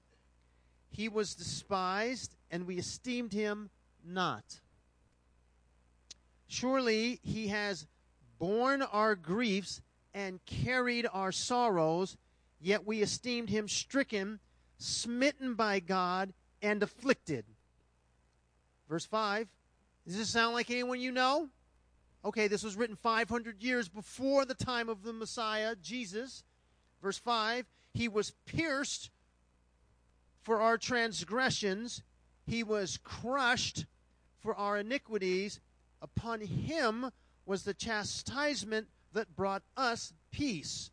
[0.89, 3.69] He was despised, and we esteemed him
[4.03, 4.59] not.
[6.47, 7.85] Surely he has
[8.39, 9.81] borne our griefs
[10.13, 12.17] and carried our sorrows,
[12.59, 14.39] yet we esteemed him stricken,
[14.77, 17.45] smitten by God, and afflicted.
[18.89, 19.47] Verse 5.
[20.07, 21.49] Does this sound like anyone you know?
[22.25, 26.43] Okay, this was written 500 years before the time of the Messiah, Jesus.
[27.01, 29.11] Verse 5 He was pierced
[30.41, 32.01] for our transgressions,
[32.45, 33.85] He was crushed
[34.39, 35.59] for our iniquities.
[36.01, 37.11] Upon Him
[37.49, 40.91] was the chastisement that brought us peace.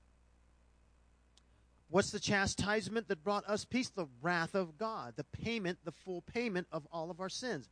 [1.90, 3.90] What's the chastisement that brought us peace?
[3.90, 7.68] The wrath of God, the payment, the full payment of all of our sins.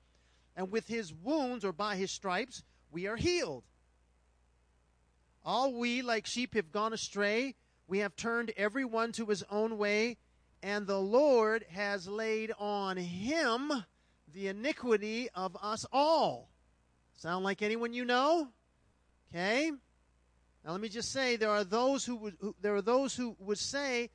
[0.55, 3.65] And with his wounds or by his stripes, we are healed.
[5.47, 7.55] All we, like sheep, have gone astray.
[7.89, 10.19] We have turned every one to his own way,
[10.63, 13.73] and the Lord has laid on him
[14.35, 16.51] the iniquity of us all.
[17.17, 18.49] Sound like anyone you know?
[19.35, 19.73] Okay?
[20.65, 23.37] Now let me just say there are those who would who, there are those who
[23.41, 24.11] would say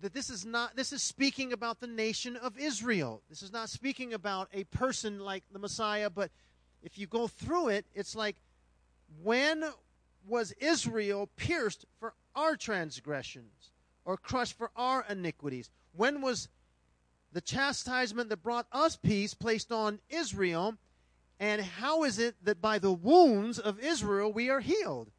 [0.00, 3.22] that this is not this is speaking about the nation of Israel.
[3.28, 6.30] This is not speaking about a person like the Messiah, but
[6.82, 8.36] if you go through it, it's like
[9.22, 9.64] when
[10.26, 13.72] was Israel pierced for our transgressions
[14.06, 15.70] or crushed for our iniquities?
[15.94, 16.48] When was
[17.32, 20.76] the chastisement that brought us peace placed on Israel
[21.40, 25.10] and how is it that by the wounds of Israel we are healed?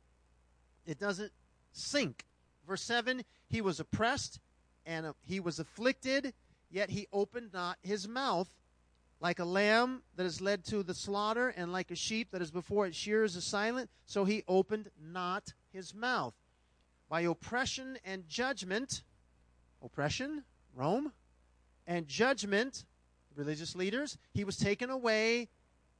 [0.85, 1.31] It doesn't
[1.73, 2.25] sink.
[2.67, 4.39] Verse 7 He was oppressed
[4.85, 6.33] and uh, he was afflicted,
[6.69, 8.49] yet he opened not his mouth.
[9.19, 12.51] Like a lamb that is led to the slaughter, and like a sheep that is
[12.51, 16.33] before its shears is silent, so he opened not his mouth.
[17.09, 19.03] By oppression and judgment,
[19.81, 20.43] oppression,
[20.75, 21.13] Rome,
[21.87, 22.83] and judgment,
[23.35, 25.47] religious leaders, he was taken away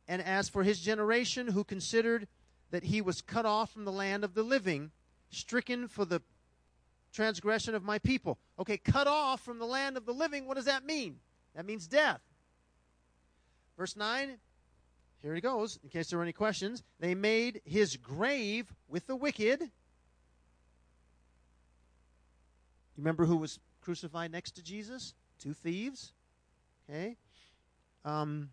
[0.07, 2.27] and as for his generation, who considered
[2.71, 4.91] that he was cut off from the land of the living,
[5.29, 6.21] stricken for the
[7.13, 8.37] transgression of my people.
[8.59, 11.17] Okay, cut off from the land of the living, what does that mean?
[11.55, 12.21] That means death.
[13.77, 14.37] Verse 9,
[15.21, 16.83] here he goes, in case there were any questions.
[16.99, 19.61] They made his grave with the wicked.
[19.61, 19.69] You
[22.97, 25.13] remember who was crucified next to Jesus?
[25.39, 26.13] Two thieves.
[26.87, 27.17] Okay?
[28.05, 28.49] Um,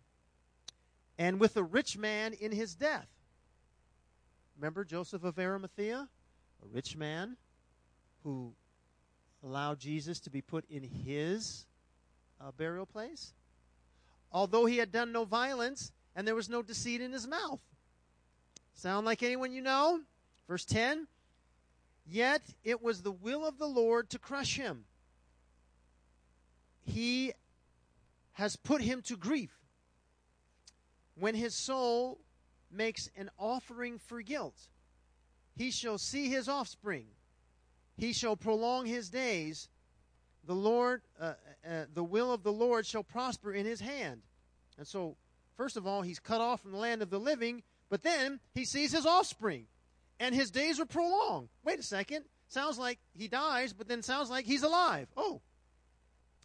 [1.19, 3.09] and with a rich man in his death.
[4.57, 6.09] Remember Joseph of Arimathea?
[6.63, 7.37] A rich man
[8.23, 8.53] who
[9.43, 11.67] allowed Jesus to be put in his
[12.41, 13.33] uh, burial place?
[14.31, 17.61] Although he had done no violence and there was no deceit in his mouth.
[18.75, 20.01] Sound like anyone you know?
[20.49, 21.07] Verse 10
[22.05, 24.85] Yet it was the will of the Lord to crush him.
[26.85, 27.33] He
[28.33, 29.62] has put him to grief.
[31.15, 32.19] When his soul
[32.71, 34.69] makes an offering for guilt,
[35.57, 37.07] he shall see his offspring.
[37.97, 39.69] He shall prolong his days.
[40.45, 41.35] The Lord, uh,
[41.69, 44.23] uh, the will of the Lord shall prosper in his hand.
[44.79, 45.17] And so,
[45.57, 48.65] first of all, he's cut off from the land of the living, but then he
[48.65, 49.67] sees his offspring
[50.19, 51.49] and his days are prolonged.
[51.65, 52.25] Wait a second.
[52.49, 55.09] Sounds like he dies, but then sounds like he's alive.
[55.17, 55.41] Oh.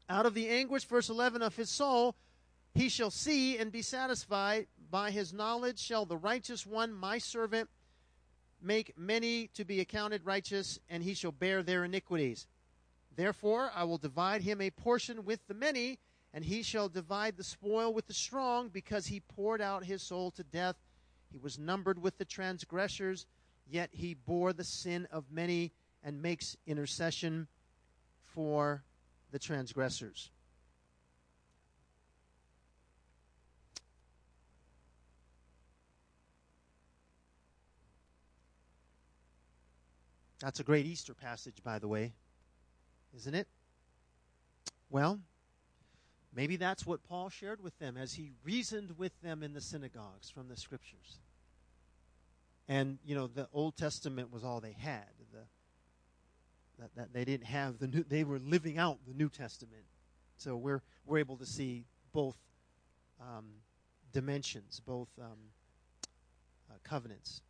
[0.09, 2.15] Out of the anguish, verse 11, of his soul,
[2.77, 4.67] he shall see and be satisfied.
[4.89, 7.69] By his knowledge shall the righteous one, my servant,
[8.61, 12.47] make many to be accounted righteous, and he shall bear their iniquities.
[13.15, 15.99] Therefore, I will divide him a portion with the many,
[16.33, 20.31] and he shall divide the spoil with the strong, because he poured out his soul
[20.31, 20.75] to death.
[21.31, 23.25] He was numbered with the transgressors
[23.69, 25.71] yet he bore the sin of many
[26.03, 27.47] and makes intercession
[28.23, 28.83] for
[29.31, 30.31] the transgressors.
[40.39, 42.13] That's a great Easter passage, by the way,
[43.15, 43.47] isn't it?
[44.89, 45.19] Well,
[46.33, 50.29] maybe that's what Paul shared with them as he reasoned with them in the synagogues
[50.29, 51.19] from the scriptures
[52.67, 55.05] and you know the Old Testament was all they had.
[55.31, 55.39] The,
[56.79, 58.03] that, that they didn't have the new.
[58.03, 59.83] They were living out the New Testament,
[60.37, 62.35] so we're we're able to see both
[63.21, 63.45] um,
[64.11, 65.37] dimensions, both um,
[66.69, 67.41] uh, covenants.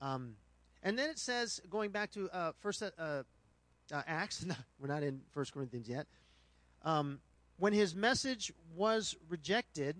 [0.00, 0.34] Um,
[0.82, 3.22] and then it says, going back to uh, First uh, uh
[4.06, 4.44] Acts,
[4.80, 6.06] we're not in First Corinthians yet.
[6.82, 7.20] Um,
[7.58, 9.96] when his message was rejected,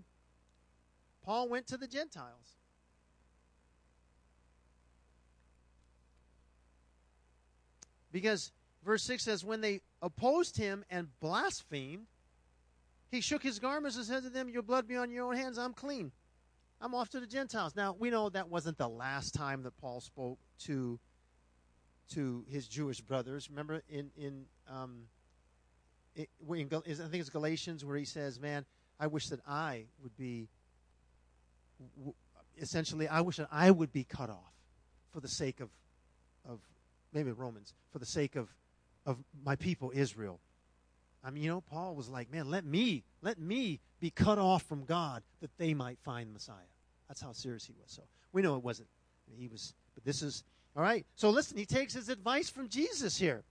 [1.22, 2.56] Paul went to the Gentiles.
[8.12, 8.50] Because
[8.84, 12.06] verse 6 says, When they opposed him and blasphemed,
[13.10, 15.58] he shook his garments and said to them, Your blood be on your own hands,
[15.58, 16.12] I'm clean.
[16.80, 17.76] I'm off to the Gentiles.
[17.76, 20.98] Now, we know that wasn't the last time that Paul spoke to
[22.14, 23.48] to his Jewish brothers.
[23.50, 25.02] Remember in in um,
[26.14, 28.64] it, in, I think it's Galatians where he says, "Man,
[28.98, 30.48] I wish that I would be."
[32.60, 34.52] Essentially, I wish that I would be cut off
[35.12, 35.70] for the sake of
[36.44, 36.60] of
[37.12, 38.48] maybe Romans, for the sake of,
[39.06, 40.40] of my people Israel.
[41.22, 44.62] I mean, you know, Paul was like, man, let me, let me be cut off
[44.62, 46.56] from God that they might find Messiah.
[47.08, 47.90] That's how serious he was.
[47.90, 48.88] So we know it wasn't.
[49.36, 50.44] He was, this is,
[50.76, 51.06] all right.
[51.16, 53.42] So listen, he takes his advice from Jesus here.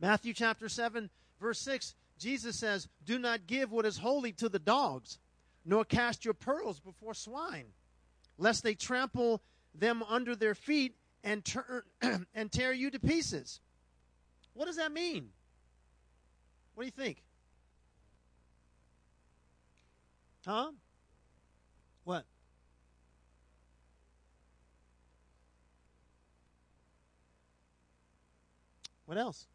[0.00, 1.10] Matthew chapter 7,
[1.40, 5.18] verse 6, Jesus says, Do not give what is holy to the dogs,
[5.64, 7.66] nor cast your pearls before swine,
[8.38, 9.42] lest they trample
[9.74, 11.82] them under their feet and turn
[12.34, 13.60] and tear you to pieces.
[14.54, 15.28] What does that mean?
[16.74, 17.22] What do you think?
[20.46, 20.70] Huh?
[22.04, 22.24] What?
[29.10, 29.48] What else?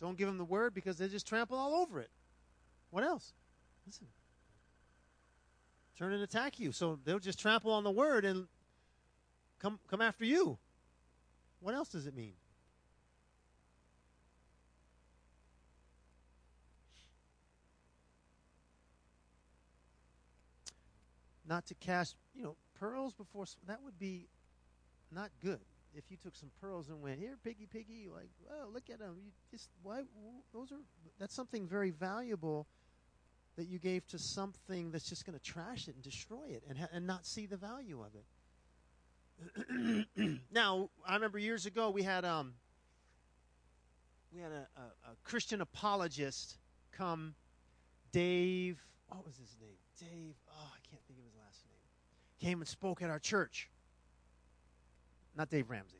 [0.00, 2.10] Don't give them the word because they just trample all over it.
[2.90, 3.32] What else?
[3.84, 4.06] Listen.
[5.98, 6.70] Turn and attack you.
[6.70, 8.46] So they'll just trample on the word and
[9.58, 10.58] come come after you.
[11.58, 12.34] What else does it mean?
[21.44, 24.28] Not to cast, you know, pearls before that would be
[25.10, 25.58] not good.
[25.94, 29.16] If you took some pearls and went here, piggy, piggy, like, oh, look at them.
[29.24, 30.02] You just why?
[30.52, 30.80] Those are
[31.18, 32.66] that's something very valuable
[33.56, 36.78] that you gave to something that's just going to trash it and destroy it and
[36.78, 38.24] ha- and not see the value of it.
[40.52, 42.54] now, I remember years ago we had um,
[44.32, 46.58] we had a, a, a, Christian apologist
[46.92, 47.34] come,
[48.12, 48.78] Dave.
[49.08, 49.78] What was his name?
[49.98, 50.34] Dave.
[50.50, 52.48] Oh, I can't think of his last name.
[52.50, 53.70] Came and spoke at our church.
[55.38, 55.96] Not Dave Ramsey.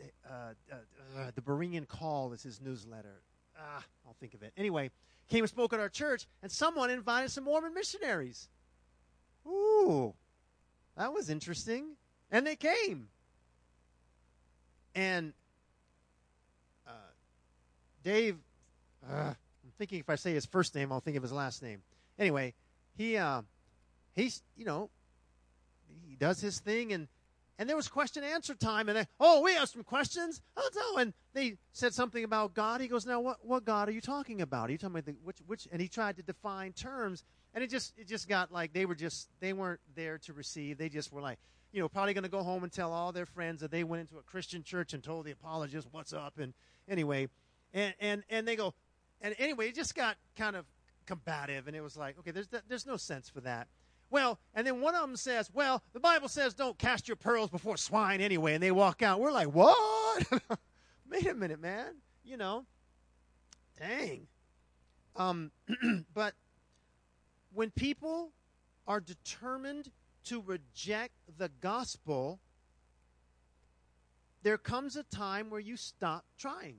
[0.00, 0.32] Uh,
[0.70, 0.74] uh,
[1.18, 3.22] uh, the Berean Call is his newsletter.
[3.58, 4.52] Ah, I'll think of it.
[4.56, 4.92] Anyway,
[5.28, 8.48] came and spoke at our church, and someone invited some Mormon missionaries.
[9.46, 10.14] Ooh,
[10.96, 11.96] that was interesting.
[12.30, 13.08] And they came.
[14.94, 15.32] And
[16.86, 16.92] uh,
[18.04, 18.36] Dave,
[19.10, 21.82] uh, I'm thinking if I say his first name, I'll think of his last name.
[22.16, 22.54] Anyway,
[22.96, 23.42] he uh,
[24.14, 24.88] he's you know
[26.08, 27.08] he does his thing and
[27.58, 30.40] and there was question answer time and they, oh we have some questions.
[30.56, 32.80] Oh no and they said something about god.
[32.80, 34.68] He goes now what, what god are you talking about?
[34.68, 37.24] Are you talking about the, which which and he tried to define terms
[37.54, 40.78] and it just it just got like they were just they weren't there to receive.
[40.78, 41.38] They just were like
[41.74, 44.00] you know probably going to go home and tell all their friends that they went
[44.00, 46.54] into a christian church and told the apologist what's up and
[46.88, 47.28] anyway
[47.74, 48.72] and and and they go
[49.20, 50.64] and anyway it just got kind of
[51.04, 53.66] combative and it was like okay there's there's no sense for that
[54.14, 57.50] well, and then one of them says, Well, the Bible says don't cast your pearls
[57.50, 58.54] before swine anyway.
[58.54, 59.18] And they walk out.
[59.18, 60.24] We're like, What?
[61.10, 61.96] Wait a minute, man.
[62.22, 62.64] You know,
[63.76, 64.28] dang.
[65.16, 65.50] Um,
[66.14, 66.34] but
[67.52, 68.30] when people
[68.86, 69.90] are determined
[70.26, 72.38] to reject the gospel,
[74.44, 76.76] there comes a time where you stop trying.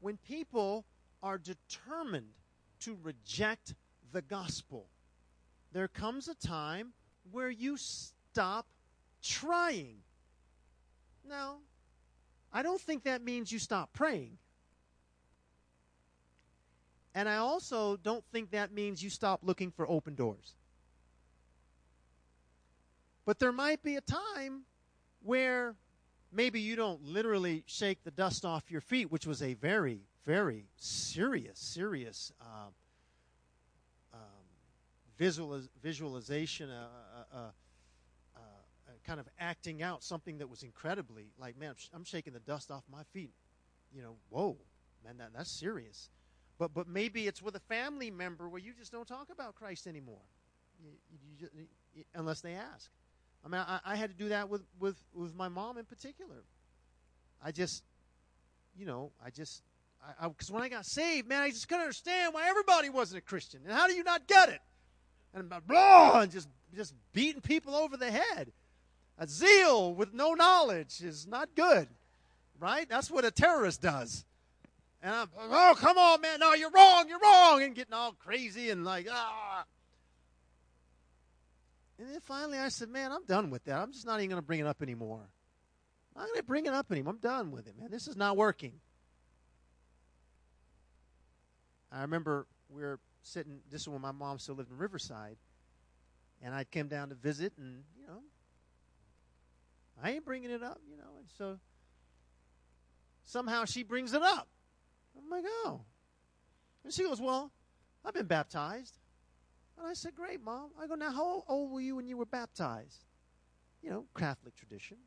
[0.00, 0.84] When people
[1.22, 2.34] are determined
[2.80, 3.74] to reject
[4.12, 4.88] the gospel,
[5.72, 6.92] there comes a time
[7.30, 8.66] where you stop
[9.22, 9.96] trying.
[11.28, 11.56] Now,
[12.52, 14.38] I don't think that means you stop praying.
[17.14, 20.54] And I also don't think that means you stop looking for open doors.
[23.24, 24.62] But there might be a time
[25.22, 25.74] where
[26.32, 30.66] maybe you don't literally shake the dust off your feet, which was a very, very
[30.76, 32.68] serious, serious uh,
[35.18, 36.88] visualiz- visualization, uh,
[37.32, 37.48] uh, uh,
[39.06, 42.82] kind of acting out something that was incredibly like, man, I'm shaking the dust off
[42.90, 43.32] my feet.
[43.94, 44.56] You know, whoa,
[45.04, 46.10] man, that, that's serious.
[46.58, 49.86] But but maybe it's with a family member where you just don't talk about Christ
[49.86, 50.22] anymore,
[50.82, 51.52] you, you just,
[51.94, 52.90] you, unless they ask.
[53.44, 56.42] I mean, I, I had to do that with, with, with my mom in particular.
[57.44, 57.84] I just,
[58.76, 59.62] you know, I just,
[60.20, 63.60] because when I got saved, man, I just couldn't understand why everybody wasn't a Christian.
[63.64, 64.60] And how do you not get it?
[65.36, 68.52] And blah, and just just beating people over the head.
[69.18, 71.88] A zeal with no knowledge is not good,
[72.58, 72.88] right?
[72.88, 74.24] That's what a terrorist does.
[75.02, 78.70] And I'm, oh, come on, man, no, you're wrong, you're wrong, and getting all crazy
[78.70, 79.64] and like, ah.
[81.98, 83.78] And then finally I said, man, I'm done with that.
[83.78, 85.20] I'm just not even going to bring it up anymore.
[86.14, 87.14] I'm not going to bring it up anymore.
[87.14, 87.90] I'm done with it, man.
[87.90, 88.72] This is not working.
[91.90, 93.60] I remember we were sitting.
[93.70, 95.36] This is when my mom still lived in Riverside,
[96.42, 98.20] and I came down to visit, and you know,
[100.02, 101.58] I ain't bringing it up, you know, and so
[103.24, 104.48] somehow she brings it up.
[105.16, 105.80] I'm like, oh,
[106.84, 107.50] and she goes, well,
[108.04, 108.98] I've been baptized,
[109.78, 110.70] and I said, great, mom.
[110.80, 113.04] I go, now how old were you when you were baptized?
[113.82, 114.98] You know, Catholic tradition.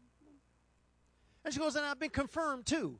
[1.43, 2.99] And she goes, and I've been confirmed too.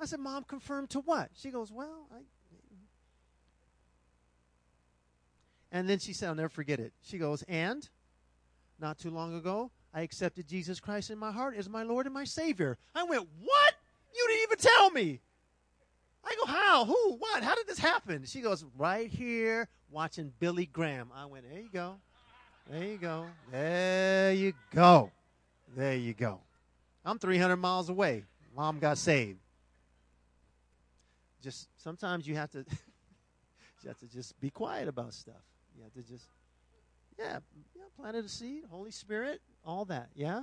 [0.00, 1.30] I said, Mom, confirmed to what?
[1.34, 2.18] She goes, Well, I,
[5.70, 6.92] And then she said, I'll never forget it.
[7.02, 7.88] She goes, And
[8.80, 12.14] not too long ago, I accepted Jesus Christ in my heart as my Lord and
[12.14, 12.78] my Savior.
[12.94, 13.74] I went, What?
[14.14, 15.20] You didn't even tell me.
[16.24, 16.84] I go, How?
[16.84, 17.16] Who?
[17.18, 17.42] What?
[17.42, 18.24] How did this happen?
[18.24, 21.10] She goes, Right here watching Billy Graham.
[21.14, 21.96] I went, There you go.
[22.70, 23.26] There you go.
[23.50, 25.10] There you go.
[25.76, 26.40] There you go.
[27.04, 28.24] I'm 300 miles away.
[28.54, 29.38] Mom got saved.
[31.42, 32.58] Just sometimes you have to
[33.82, 35.36] you have to just be quiet about stuff.
[35.82, 36.28] Have to just,
[37.18, 37.38] yeah,
[37.74, 40.42] yeah, planted a seed, Holy Spirit, all that, yeah.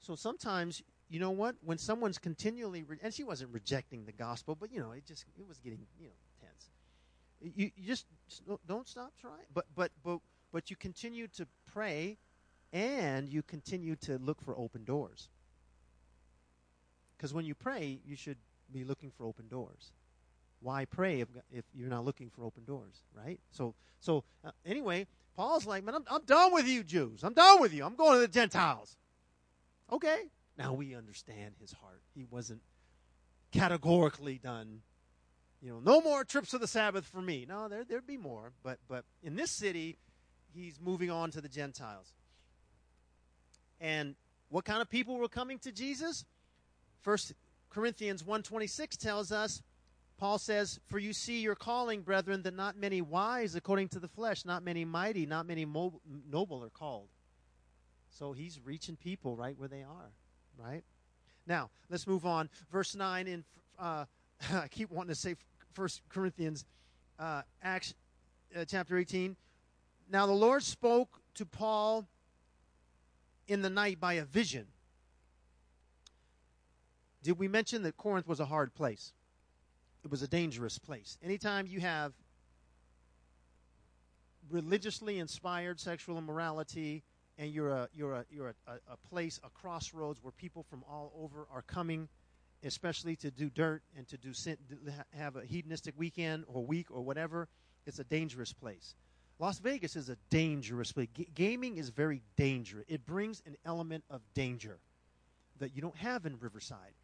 [0.00, 1.56] So sometimes, you know what?
[1.62, 5.24] When someone's continually, re- and she wasn't rejecting the gospel, but you know, it just
[5.38, 6.70] it was getting you know tense.
[7.40, 10.18] You, you just, just don't stop trying, but but but
[10.52, 12.18] but you continue to pray,
[12.72, 15.28] and you continue to look for open doors.
[17.16, 18.38] Because when you pray, you should
[18.72, 19.92] be looking for open doors
[20.60, 23.40] why pray if, if you're not looking for open doors, right?
[23.50, 25.06] So, so uh, anyway,
[25.36, 27.22] Paul's like, man, I'm, I'm done with you Jews.
[27.22, 27.84] I'm done with you.
[27.84, 28.96] I'm going to the Gentiles.
[29.92, 30.24] Okay.
[30.56, 32.02] Now we understand his heart.
[32.14, 32.60] He wasn't
[33.52, 34.80] categorically done.
[35.62, 37.46] You know, no more trips to the Sabbath for me.
[37.48, 39.96] No, there there'd be more, but but in this city,
[40.54, 42.12] he's moving on to the Gentiles.
[43.80, 44.14] And
[44.50, 46.24] what kind of people were coming to Jesus?
[47.00, 47.32] First
[47.70, 49.62] Corinthians 126 tells us
[50.18, 54.08] Paul says, For you see your calling, brethren, that not many wise according to the
[54.08, 57.08] flesh, not many mighty, not many mo- noble are called.
[58.10, 60.10] So he's reaching people right where they are,
[60.56, 60.82] right?
[61.46, 62.50] Now, let's move on.
[62.70, 63.44] Verse 9 in,
[63.78, 64.06] uh,
[64.52, 65.36] I keep wanting to say
[65.72, 66.64] First Corinthians,
[67.18, 67.94] uh, Acts
[68.56, 69.36] uh, chapter 18.
[70.10, 72.08] Now the Lord spoke to Paul
[73.46, 74.66] in the night by a vision.
[77.22, 79.12] Did we mention that Corinth was a hard place?
[80.04, 81.18] It was a dangerous place.
[81.22, 82.12] Anytime you have
[84.50, 87.02] religiously inspired sexual immorality
[87.36, 91.12] and you're a you're a you're a, a, place a crossroads where people from all
[91.18, 92.08] over are coming
[92.64, 94.56] especially to do dirt and to do sin,
[95.16, 97.48] have a hedonistic weekend or week or whatever
[97.86, 98.94] it's a dangerous place.
[99.38, 101.08] Las vegas is a dangerous place.
[101.14, 102.84] G- gaming is very dangerous.
[102.88, 104.78] It brings an element of danger
[105.58, 106.94] that you don't have in riverside.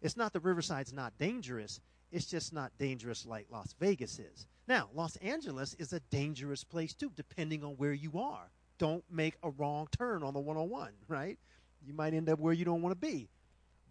[0.00, 1.80] It's not that riverside's not dangerous
[2.12, 6.94] it's just not dangerous like las vegas is now, Los Angeles is a dangerous place
[6.94, 8.52] too, depending on where you are.
[8.78, 11.40] Don't make a wrong turn on the 101, right?
[11.84, 13.28] You might end up where you don't want to be.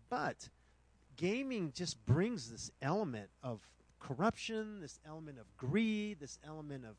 [0.09, 0.47] But
[1.17, 3.59] gaming just brings this element of
[3.99, 6.95] corruption, this element of greed, this element of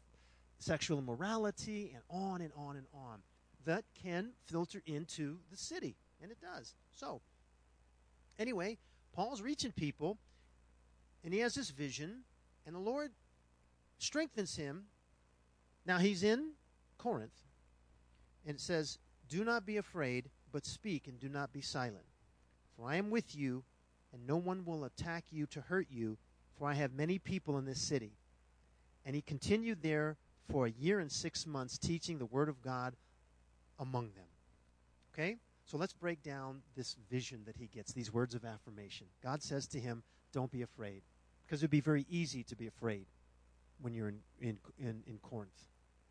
[0.58, 3.20] sexual immorality, and on and on and on
[3.64, 5.96] that can filter into the city.
[6.20, 6.74] And it does.
[6.94, 7.22] So,
[8.38, 8.76] anyway,
[9.14, 10.18] Paul's reaching people,
[11.24, 12.22] and he has this vision,
[12.66, 13.12] and the Lord
[13.98, 14.84] strengthens him.
[15.86, 16.52] Now he's in
[16.98, 17.42] Corinth,
[18.46, 18.98] and it says,
[19.28, 22.04] Do not be afraid, but speak and do not be silent.
[22.76, 23.64] For I am with you,
[24.12, 26.16] and no one will attack you to hurt you,
[26.58, 28.12] for I have many people in this city.
[29.04, 30.16] And he continued there
[30.50, 32.94] for a year and six months, teaching the word of God
[33.78, 34.26] among them.
[35.12, 35.36] Okay?
[35.64, 39.06] So let's break down this vision that he gets, these words of affirmation.
[39.22, 40.02] God says to him,
[40.32, 41.02] Don't be afraid,
[41.50, 43.06] because it would be very easy to be afraid
[43.82, 45.66] when you're in in in, in Corinth.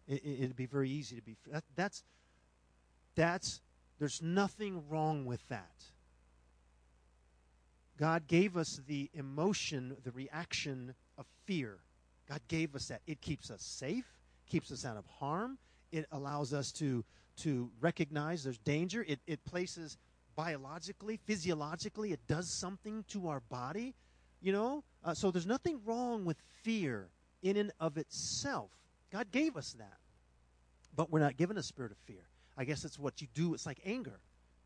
[0.05, 1.37] It, would be very easy to be.
[1.49, 2.03] That, that's
[3.15, 3.61] that's
[3.99, 5.85] there's nothing wrong with that.
[7.97, 11.77] God gave us the emotion, the reaction of fear.
[12.27, 13.01] God gave us that.
[13.07, 14.05] It keeps us safe,
[14.49, 15.57] keeps us out of harm.
[15.93, 17.05] It allows us to
[17.43, 19.05] to recognize there's danger.
[19.07, 19.97] It, it places
[20.35, 23.93] biologically, physiologically, it does something to our body.
[24.41, 27.09] You know, uh, so there's nothing wrong with fear
[27.41, 28.71] in and of itself.
[29.11, 29.97] God gave us that.
[30.95, 32.27] But we're not given a spirit of fear.
[32.57, 33.53] I guess it's what you do.
[33.53, 34.19] It's like anger.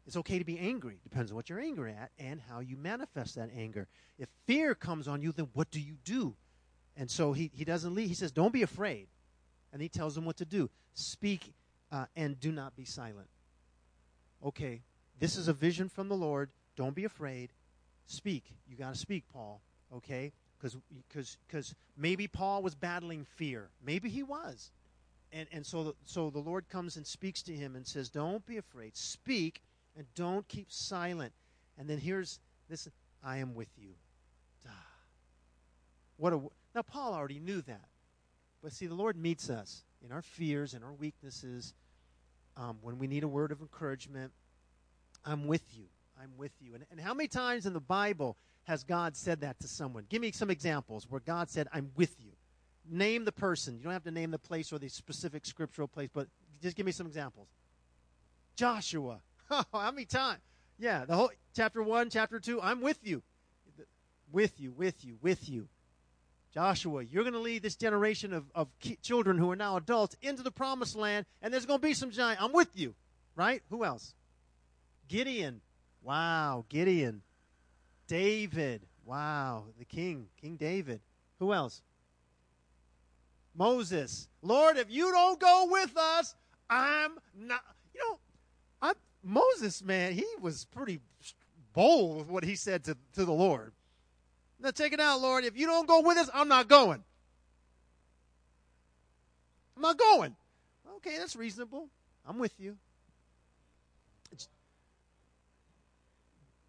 [0.06, 1.00] It's okay to be angry.
[1.04, 3.88] Depends on what you're angry at and how you manifest that anger.
[4.18, 6.36] If fear comes on you, then what do you do?
[6.98, 8.10] And so he, he doesn't leave.
[8.10, 9.08] He says, Don't be afraid.
[9.72, 11.54] And he tells them what to do speak
[11.92, 13.28] uh, and do not be silent.
[14.46, 14.82] Okay,
[15.20, 16.50] this is a vision from the Lord.
[16.76, 17.52] Don't be afraid.
[18.06, 18.44] Speak.
[18.68, 19.62] You got to speak, Paul.
[19.94, 20.34] Okay?
[20.64, 20.78] because
[21.10, 23.70] because because maybe Paul was battling fear.
[23.86, 24.72] Maybe he was,
[25.32, 28.58] and and so so the Lord comes and speaks to him and says, "Don't be
[28.58, 28.96] afraid.
[28.96, 29.62] Speak
[29.98, 31.34] and don't keep silent."
[31.78, 32.40] And then here's
[32.70, 32.88] this:
[33.24, 33.90] "I am with you."
[36.18, 36.40] What a
[36.74, 37.90] now Paul already knew that,
[38.62, 41.74] but see, the Lord meets us in our fears and our weaknesses
[42.56, 44.32] um, when we need a word of encouragement.
[45.26, 45.86] I'm with you.
[46.24, 46.74] I'm with you.
[46.74, 50.06] And, and how many times in the Bible has God said that to someone?
[50.08, 52.32] Give me some examples where God said, I'm with you.
[52.90, 53.78] Name the person.
[53.78, 56.28] You don't have to name the place or the specific scriptural place, but
[56.62, 57.48] just give me some examples.
[58.56, 59.20] Joshua.
[59.52, 60.40] Oh, how many times?
[60.80, 63.22] Yeah, the whole chapter 1, chapter 2, I'm with you.
[64.32, 65.68] With you, with you, with you.
[66.54, 68.70] Joshua, you're going to lead this generation of, of
[69.02, 72.10] children who are now adults into the promised land, and there's going to be some
[72.10, 72.42] giant.
[72.42, 72.96] I'm with you,
[73.36, 73.62] right?
[73.70, 74.16] Who else?
[75.08, 75.62] Gideon.
[76.04, 77.22] Wow, Gideon.
[78.08, 78.82] David.
[79.06, 81.02] Wow, the king, King David.
[81.40, 81.82] Who else?
[83.56, 84.28] Moses.
[84.42, 86.36] Lord, if you don't go with us,
[86.70, 87.62] I'm not.
[87.94, 88.20] You know,
[88.82, 91.00] I'm, Moses, man, he was pretty
[91.74, 93.74] bold with what he said to, to the Lord.
[94.60, 95.44] Now, check it out, Lord.
[95.44, 97.04] If you don't go with us, I'm not going.
[99.76, 100.36] I'm not going.
[100.98, 101.90] Okay, that's reasonable.
[102.26, 102.78] I'm with you.
[104.32, 104.48] It's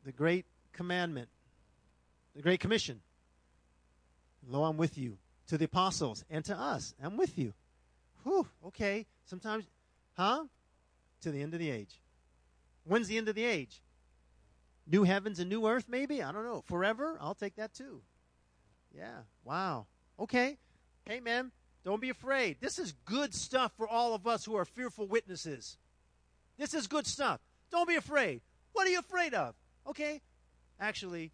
[0.04, 1.28] the great commandment,
[2.36, 3.00] the Great Commission.
[4.46, 5.18] Lo, I'm with you.
[5.48, 7.52] To the apostles and to us, I'm with you.
[8.22, 9.06] Whew, okay.
[9.26, 9.64] Sometimes,
[10.16, 10.44] huh?
[11.22, 12.00] To the end of the age.
[12.84, 13.82] When's the end of the age?
[14.86, 16.22] New heavens and new earth, maybe?
[16.22, 16.62] I don't know.
[16.66, 17.18] Forever?
[17.20, 18.00] I'll take that too.
[18.96, 19.20] Yeah.
[19.44, 19.86] Wow.
[20.18, 20.58] Okay.
[21.04, 21.52] Hey, man,
[21.84, 22.56] don't be afraid.
[22.60, 25.76] This is good stuff for all of us who are fearful witnesses.
[26.58, 27.40] This is good stuff.
[27.70, 28.40] Don't be afraid.
[28.72, 29.54] What are you afraid of?
[29.86, 30.20] Okay,
[30.80, 31.32] Actually,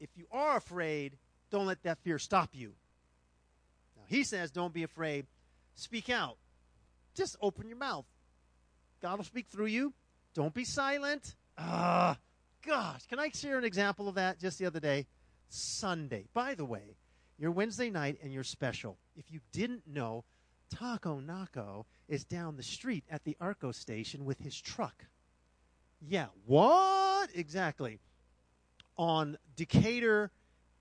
[0.00, 1.16] if you are afraid,
[1.50, 2.74] don't let that fear stop you.
[3.96, 5.26] Now, he says, don't be afraid.
[5.74, 6.36] Speak out.
[7.14, 8.06] Just open your mouth.
[9.00, 9.94] God will speak through you.
[10.34, 11.34] Don't be silent.
[11.56, 12.14] Ah, uh,
[12.66, 13.06] gosh.
[13.06, 15.06] Can I share an example of that just the other day?
[15.48, 16.26] Sunday.
[16.34, 16.96] By the way,
[17.38, 18.98] your Wednesday night and your special.
[19.16, 20.24] If you didn't know,
[20.70, 25.06] Taco Naco is down the street at the Arco station with his truck.
[26.00, 27.30] Yeah, what?
[27.34, 28.00] Exactly.
[28.96, 30.30] On Decatur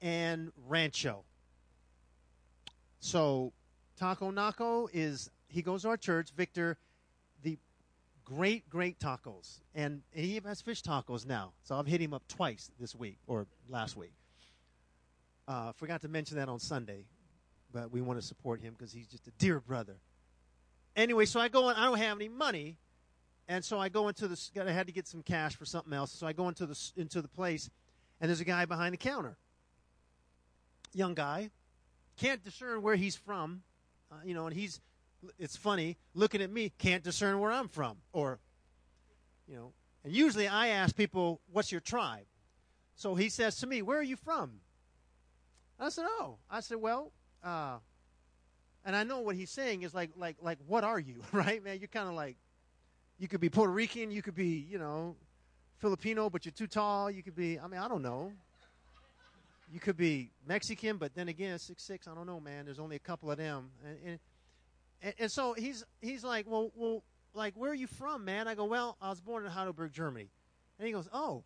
[0.01, 1.24] and Rancho.
[2.99, 3.53] So
[3.97, 6.78] Taco Naco is he goes to our church, Victor,
[7.43, 7.57] the
[8.26, 9.59] great, great tacos.
[9.74, 11.53] And he has fish tacos now.
[11.63, 14.13] So I've hit him up twice this week or last week.
[15.47, 17.05] Uh, forgot to mention that on Sunday,
[17.72, 19.97] but we want to support him because he's just a dear brother.
[20.95, 22.78] Anyway, so I go in, I don't have any money,
[23.48, 24.50] and so I go into the.
[24.60, 27.22] I had to get some cash for something else, so I go into the into
[27.22, 27.70] the place,
[28.20, 29.38] and there's a guy behind the counter.
[30.93, 31.50] Young guy,
[32.18, 33.62] can't discern where he's from,
[34.12, 34.82] uh, you know, and he's.
[35.39, 38.38] It's funny looking at me, can't discern where I'm from, or,
[39.48, 39.74] you know,
[40.04, 42.26] and usually I ask people, "What's your tribe?"
[42.96, 44.62] So he says to me, "Where are you from?"
[45.80, 47.12] I said, "Oh." I said, "Well,"
[47.43, 47.78] uh,
[48.86, 51.80] and I know what he's saying is like, like, like, what are you, right, man?
[51.80, 52.38] You're kind of like,
[53.20, 55.16] you could be Puerto Rican, you could be, you know,
[55.78, 57.09] Filipino, but you're too tall.
[57.09, 58.32] You could be, I mean, I don't know.
[59.72, 62.07] You could be Mexican, but then again, six six.
[62.07, 62.66] I don't know, man.
[62.66, 64.20] There's only a couple of them, and
[65.01, 67.03] and, and so he's he's like, well, well,
[67.34, 68.47] like, where are you from, man?
[68.47, 70.30] I go, well, I was born in Heidelberg, Germany,
[70.80, 71.43] and he goes, oh,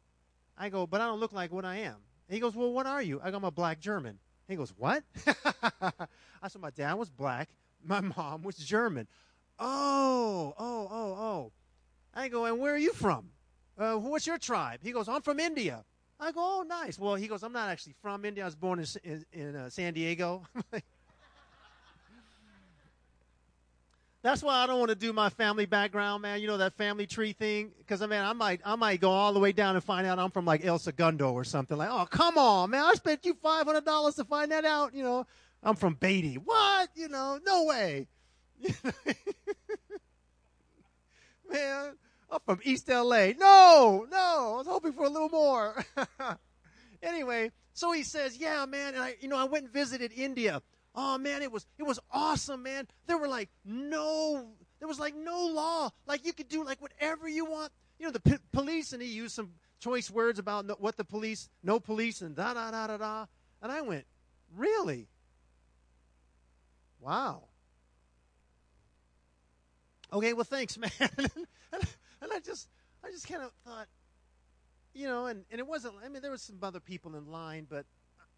[0.58, 1.96] I go, but I don't look like what I am.
[2.28, 3.20] And he goes, well, what are you?
[3.24, 4.20] I go, I'm a black German.
[4.48, 5.04] He goes, what?
[6.42, 7.50] I said, my dad was black,
[7.84, 9.08] my mom was German.
[9.58, 11.52] Oh, oh, oh, oh.
[12.20, 13.30] I go, and where are you from?
[13.78, 14.82] Uh, what's your tribe?
[14.84, 15.86] He goes, I'm from India.
[16.20, 17.00] I go, oh, nice.
[17.00, 18.44] Well, he goes, I'm not actually from India.
[18.44, 20.44] I was born in, in, in uh, San Diego.
[24.22, 26.42] That's why I don't want to do my family background, man.
[26.42, 29.32] You know that family tree thing, because I mean, I might, I might go all
[29.32, 31.78] the way down and find out I'm from like El Segundo or something.
[31.78, 32.84] Like, oh, come on, man!
[32.84, 34.94] I spent you five hundred dollars to find that out.
[34.94, 35.26] You know,
[35.64, 36.36] I'm from Beatty.
[36.36, 36.90] What?
[36.96, 38.08] You know, no way.
[41.50, 41.94] man,
[42.32, 43.32] I'm from East LA.
[43.38, 45.84] No, no, I was hoping for a little more.
[47.04, 50.62] anyway, so he says, yeah, man, and I, you know, I went and visited India.
[50.96, 52.88] Oh man, it was it was awesome, man.
[53.08, 54.48] There were like no
[54.80, 55.90] there was like no law.
[56.08, 57.72] Like you could do like whatever you want.
[58.00, 61.04] You know, the p- police and he used some choice words about no, what the
[61.04, 63.26] police, no police and da da da da da.
[63.62, 64.06] And I went,
[64.56, 65.08] "Really?
[67.00, 67.44] Wow."
[70.12, 70.90] Okay, well, thanks, man.
[72.22, 72.70] And, I just
[73.04, 73.88] I just kind of thought,
[74.94, 77.68] you know, and and it wasn't I mean there was some other people in line,
[77.70, 77.86] but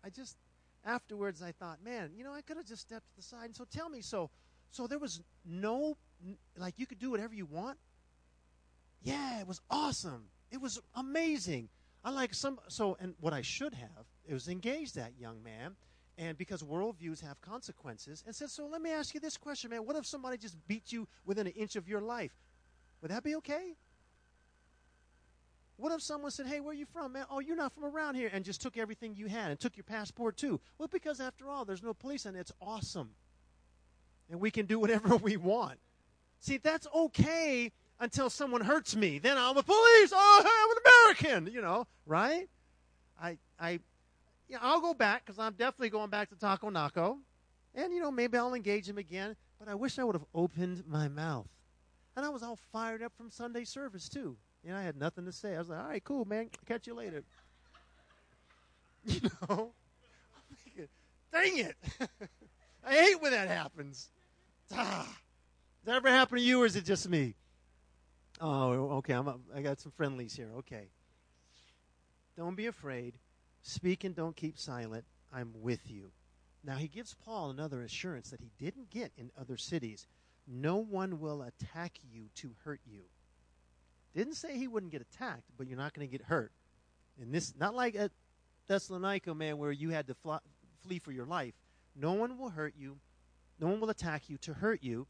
[0.04, 0.38] I just
[0.86, 3.46] afterwards I thought, man, you know, I could have just stepped to the side.
[3.46, 4.30] And so tell me, so
[4.72, 5.98] so there was no
[6.58, 7.78] like you could do whatever you want.
[9.02, 10.26] Yeah, it was awesome.
[10.52, 11.70] It was amazing.
[12.04, 15.76] I like some so and what I should have it was engage that young man.
[16.18, 19.86] And because worldviews have consequences, and said, So let me ask you this question, man.
[19.86, 22.32] What if somebody just beat you within an inch of your life?
[23.02, 23.76] Would that be okay?
[25.78, 27.26] What if someone said, Hey, where are you from, man?
[27.30, 29.84] Oh, you're not from around here, and just took everything you had and took your
[29.84, 30.60] passport too?
[30.78, 33.10] Well, because after all, there's no police, and it's awesome.
[34.30, 35.80] And we can do whatever we want.
[36.40, 39.20] See, that's okay until someone hurts me.
[39.20, 40.12] Then I'm the police.
[40.14, 42.48] Oh, I'm an American, you know, right?
[43.20, 43.80] I, I,
[44.48, 47.18] yeah, I'll go back because I'm definitely going back to Taco Naco.
[47.74, 49.36] And, you know, maybe I'll engage him again.
[49.60, 51.48] But I wish I would have opened my mouth.
[52.22, 54.38] And I was all fired up from Sunday service, too.
[54.64, 55.56] Know, I had nothing to say.
[55.56, 56.52] I was like, all right, cool, man.
[56.68, 57.24] Catch you later.
[59.06, 59.72] You know?
[60.64, 60.88] Thinking,
[61.34, 61.76] Dang it.
[62.86, 64.12] I hate when that happens.
[64.72, 65.08] Ah.
[65.08, 67.34] Does that ever happen to you, or is it just me?
[68.40, 69.14] Oh, okay.
[69.14, 70.52] I'm I got some friendlies here.
[70.60, 70.90] Okay.
[72.38, 73.16] Don't be afraid.
[73.64, 75.06] Speak and don't keep silent.
[75.34, 76.12] I'm with you.
[76.64, 80.06] Now, he gives Paul another assurance that he didn't get in other cities.
[80.48, 83.02] No one will attack you to hurt you.
[84.16, 86.52] Didn't say he wouldn't get attacked, but you're not going to get hurt.
[87.22, 88.12] And this, not like at
[88.68, 90.16] Thessalonica, man, where you had to
[90.86, 91.54] flee for your life.
[91.96, 92.98] No one will hurt you.
[93.60, 95.08] No one will attack you to hurt you.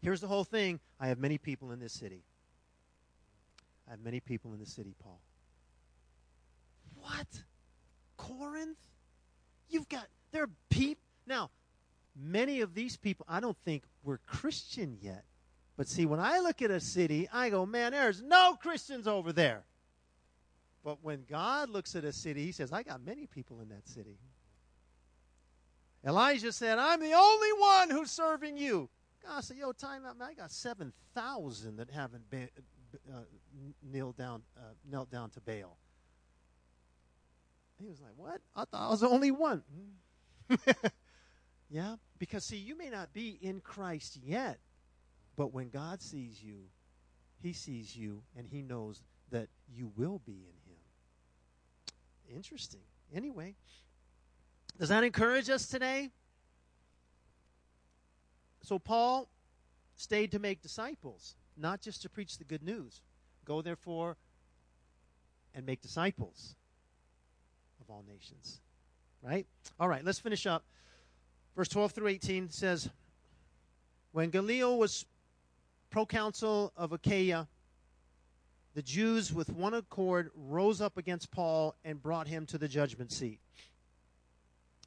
[0.00, 2.24] Here's the whole thing I have many people in this city.
[3.88, 5.20] I have many people in the city, Paul.
[7.00, 7.26] What?
[8.16, 8.78] Corinth?
[9.68, 11.02] You've got, there are people.
[11.26, 11.50] Now,
[12.16, 15.24] many of these people, I don't think were Christian yet.
[15.76, 19.32] But see, when I look at a city, I go, man, there's no Christians over
[19.32, 19.64] there.
[20.84, 23.88] But when God looks at a city, he says, I got many people in that
[23.88, 24.18] city.
[26.04, 28.88] Elijah said, I'm the only one who's serving you.
[29.24, 30.28] God said, yo, time out, man.
[30.30, 32.48] I got 7,000 that haven't been,
[33.08, 33.20] uh,
[33.82, 35.78] knelt, down, uh, knelt down to Baal.
[37.80, 38.40] He was like, what?
[38.54, 39.62] I thought I was the only one.
[41.72, 44.58] yeah, because see, you may not be in Christ yet,
[45.36, 46.64] but when God sees you,
[47.42, 49.00] he sees you and he knows
[49.30, 52.36] that you will be in him.
[52.36, 52.82] Interesting.
[53.14, 53.54] Anyway,
[54.78, 56.10] does that encourage us today?
[58.62, 59.30] So Paul
[59.96, 63.00] stayed to make disciples, not just to preach the good news.
[63.46, 64.18] Go therefore
[65.54, 66.54] and make disciples
[67.80, 68.60] of all nations.
[69.22, 69.46] Right?
[69.80, 70.64] All right, let's finish up.
[71.56, 72.88] Verse 12 through 18 says
[74.12, 75.04] When Gallio was
[75.90, 77.46] proconsul of Achaia,
[78.74, 83.12] the Jews with one accord rose up against Paul and brought him to the judgment
[83.12, 83.38] seat,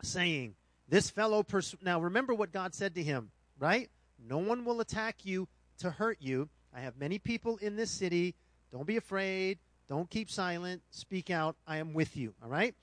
[0.01, 0.55] saying,
[0.89, 1.75] This fellow, pers-.
[1.83, 3.89] now remember what God said to him, right?
[4.27, 5.47] No one will attack you
[5.79, 6.49] to hurt you.
[6.75, 8.33] I have many people in this city.
[8.71, 9.59] Don't be afraid.
[9.87, 10.81] Don't keep silent.
[10.89, 11.55] Speak out.
[11.67, 12.33] I am with you.
[12.43, 12.73] All right?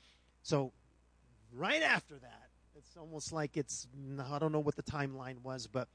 [0.45, 0.71] So,
[1.53, 2.42] right after that,
[2.93, 3.89] it's almost like it's,
[4.31, 5.89] I don't know what the timeline was, but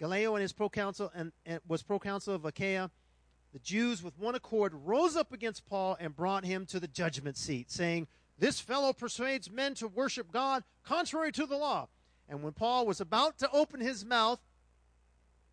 [0.00, 2.90] Gallio and his proconsul and, and was proconsul of Achaia
[3.52, 7.36] the Jews with one accord rose up against Paul and brought him to the judgment
[7.36, 11.86] seat, saying, This fellow persuades men to worship God contrary to the law.
[12.28, 14.40] And when Paul was about to open his mouth,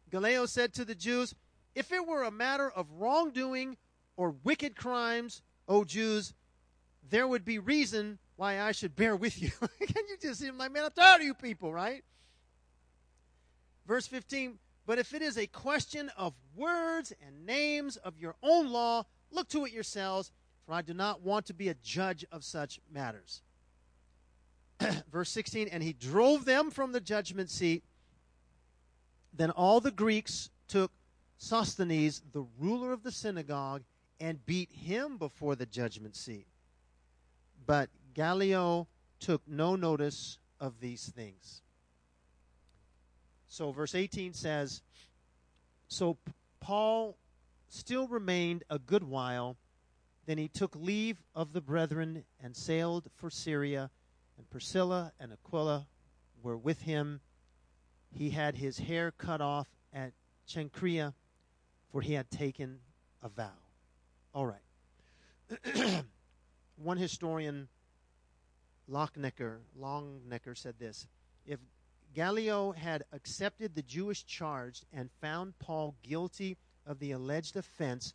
[0.10, 1.36] Gallio said to the Jews,
[1.76, 3.78] If it were a matter of wrongdoing
[4.18, 6.34] or wicked crimes, O Jews,
[7.08, 9.52] there would be reason why I should bear with you.
[9.62, 12.04] Can you just see him like, man, I'm tired of you people, right?
[13.86, 18.72] Verse 15 but if it is a question of words and names of your own
[18.72, 20.32] law, look to it yourselves,
[20.66, 23.44] for I do not want to be a judge of such matters.
[25.12, 27.84] Verse 16 And he drove them from the judgment seat.
[29.32, 30.92] Then all the Greeks took
[31.38, 33.84] Sosthenes, the ruler of the synagogue,
[34.20, 36.48] and beat him before the judgment seat.
[37.68, 38.88] But Gallio
[39.20, 41.62] took no notice of these things.
[43.48, 44.82] So, verse 18 says
[45.88, 46.18] So
[46.60, 47.18] Paul
[47.70, 49.58] still remained a good while.
[50.26, 53.90] Then he took leave of the brethren and sailed for Syria,
[54.38, 55.88] and Priscilla and Aquila
[56.42, 57.22] were with him.
[58.14, 60.14] He had his hair cut off at
[60.48, 61.14] Cenchrea,
[61.92, 62.80] for he had taken
[63.24, 63.50] a vow.
[64.34, 66.04] All right.
[66.76, 67.68] One historian,
[68.90, 71.08] Lochnecker, Longnecker, said this
[71.46, 71.60] If
[72.14, 78.14] Gallio had accepted the Jewish charge and found Paul guilty of the alleged offense,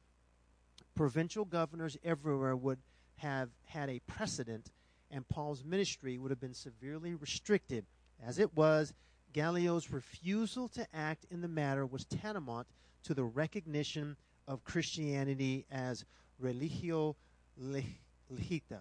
[0.94, 2.78] provincial governors everywhere would
[3.16, 4.70] have had a precedent,
[5.10, 7.86] and Paul's ministry would have been severely restricted.
[8.22, 8.92] As it was,
[9.32, 12.66] Gallio's refusal to act in the matter was tantamount
[13.04, 14.16] to the recognition
[14.48, 16.04] of Christianity as
[16.38, 17.16] religio
[17.60, 18.80] licita.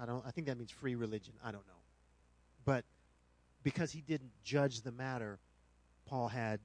[0.00, 0.24] I don't.
[0.26, 1.34] I think that means free religion.
[1.42, 1.82] I don't know,
[2.64, 2.84] but
[3.62, 5.38] because he didn't judge the matter,
[6.06, 6.60] Paul had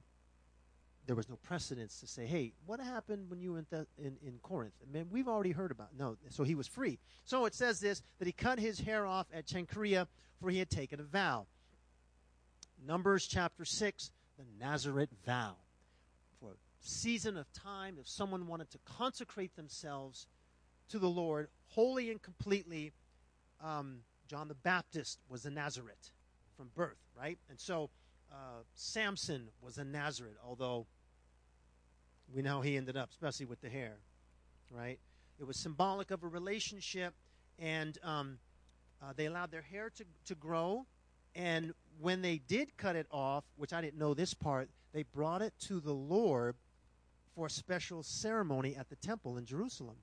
[1.06, 3.66] there was no precedence to say, "Hey, what happened when you were in,
[3.98, 5.88] in, in Corinth?" I mean, we've already heard about.
[5.92, 5.98] It.
[5.98, 6.98] No, so he was free.
[7.24, 10.06] So it says this that he cut his hair off at Cenchrea,
[10.40, 11.46] for he had taken a vow.
[12.86, 15.56] Numbers chapter six, the Nazarite vow.
[16.40, 20.26] For season of time, if someone wanted to consecrate themselves
[20.88, 22.92] to the Lord wholly and completely,
[23.62, 23.98] um,
[24.28, 26.10] John the Baptist was a Nazarite
[26.56, 27.38] from birth, right?
[27.48, 27.90] And so
[28.30, 30.86] uh, Samson was a Nazarite, although
[32.34, 33.96] we know he ended up, especially with the hair,
[34.70, 34.98] right?
[35.38, 37.14] It was symbolic of a relationship,
[37.58, 38.38] and um,
[39.02, 40.86] uh, they allowed their hair to, to grow.
[41.34, 45.42] And when they did cut it off, which I didn't know this part, they brought
[45.42, 46.56] it to the Lord
[47.34, 49.96] for a special ceremony at the temple in Jerusalem.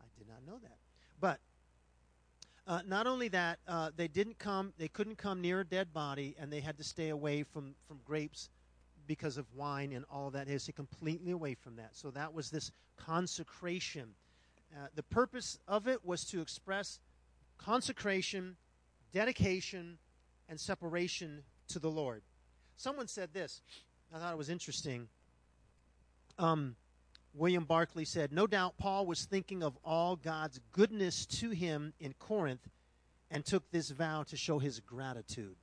[0.00, 0.76] I did not know that.
[1.20, 1.38] But
[2.66, 4.72] uh, not only that, uh, they didn't come.
[4.78, 8.00] They couldn't come near a dead body, and they had to stay away from from
[8.04, 8.48] grapes
[9.06, 10.46] because of wine and all that.
[10.46, 11.90] They completely away from that.
[11.94, 14.14] So that was this consecration.
[14.74, 16.98] Uh, the purpose of it was to express
[17.58, 18.56] consecration,
[19.12, 19.98] dedication,
[20.48, 22.22] and separation to the Lord.
[22.76, 23.60] Someone said this.
[24.12, 25.08] I thought it was interesting.
[26.38, 26.76] Um,
[27.34, 32.14] William Barclay said, No doubt Paul was thinking of all God's goodness to him in
[32.14, 32.68] Corinth
[33.30, 35.56] and took this vow to show his gratitude.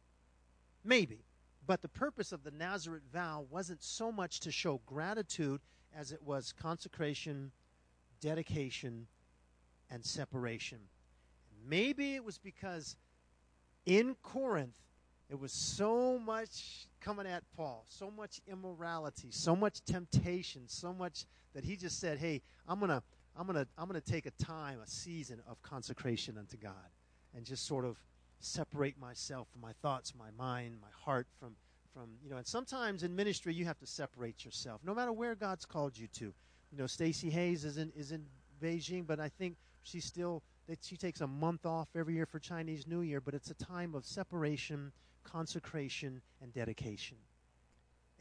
[0.83, 1.23] Maybe.
[1.65, 5.61] But the purpose of the Nazarite vow wasn't so much to show gratitude
[5.95, 7.51] as it was consecration,
[8.19, 9.07] dedication,
[9.89, 10.79] and separation.
[11.65, 12.97] Maybe it was because
[13.85, 14.77] in Corinth,
[15.29, 21.25] it was so much coming at Paul, so much immorality, so much temptation, so much
[21.53, 23.03] that he just said, "Hey, I'm to
[23.37, 26.73] I'm to I'm to take a time, a season of consecration unto God
[27.35, 27.97] and just sort of
[28.39, 31.55] separate myself from my thoughts, my mind, my heart from
[31.93, 35.35] from, you know, and sometimes in ministry you have to separate yourself no matter where
[35.35, 36.25] God's called you to.
[36.71, 38.25] You know, Stacy Hayes is in is in
[38.61, 42.39] Beijing, but I think she's still that she takes a month off every year for
[42.39, 44.91] Chinese New Year, but it's a time of separation,
[45.23, 47.17] consecration, and dedication.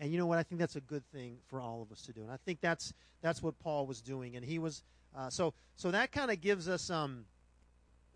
[0.01, 0.38] And you know what?
[0.38, 2.22] I think that's a good thing for all of us to do.
[2.22, 4.34] And I think that's that's what Paul was doing.
[4.34, 4.82] And he was
[5.14, 7.26] uh, so so that kind of gives us um,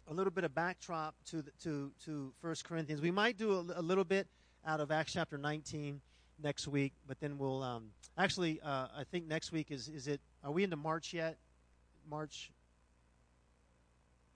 [0.08, 3.02] a little bit of backdrop to the, to to First Corinthians.
[3.02, 4.26] We might do a, a, little bit
[4.66, 6.00] out of Acts chapter 19
[6.42, 10.22] next week, but then we'll um, actually uh, I think next week is is it?
[10.42, 11.36] Are we into March yet?
[12.08, 12.50] March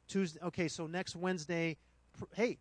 [0.07, 0.41] Tuesday.
[0.43, 1.79] Okay, so next Wednesday.
[2.19, 2.59] Pr- hey,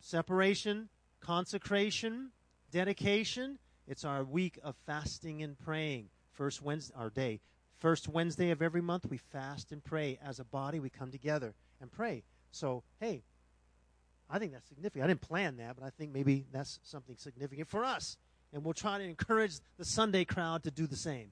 [0.00, 0.88] separation,
[1.20, 2.32] consecration,
[2.72, 6.08] dedication it's our week of fasting and praying.
[6.32, 7.40] First Wednesday, our day.
[7.78, 10.18] First Wednesday of every month, we fast and pray.
[10.24, 12.24] As a body, we come together and pray.
[12.50, 13.22] So, hey,
[14.28, 15.04] I think that's significant.
[15.04, 18.16] I didn't plan that, but I think maybe that's something significant for us.
[18.52, 21.30] And we'll try to encourage the Sunday crowd to do the same.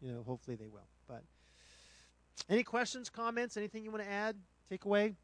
[0.00, 0.88] You know, hopefully they will.
[1.08, 1.22] But
[2.48, 4.36] any questions, comments, anything you want to add,
[4.68, 5.14] take away?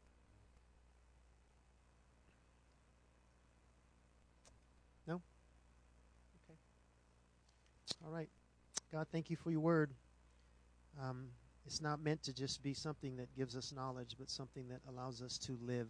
[8.05, 8.29] All right.
[8.91, 9.91] God, thank you for your word.
[11.01, 11.27] Um,
[11.65, 15.21] it's not meant to just be something that gives us knowledge, but something that allows
[15.21, 15.87] us to live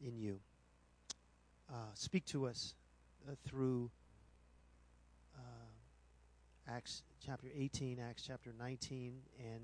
[0.00, 0.40] in you.
[1.70, 2.74] Uh, speak to us
[3.28, 3.90] uh, through
[5.36, 9.62] uh, Acts chapter 18, Acts chapter 19, and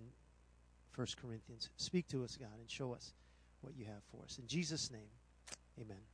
[0.94, 1.70] 1 Corinthians.
[1.76, 3.12] Speak to us, God, and show us
[3.60, 4.38] what you have for us.
[4.38, 5.10] In Jesus' name,
[5.80, 6.11] amen.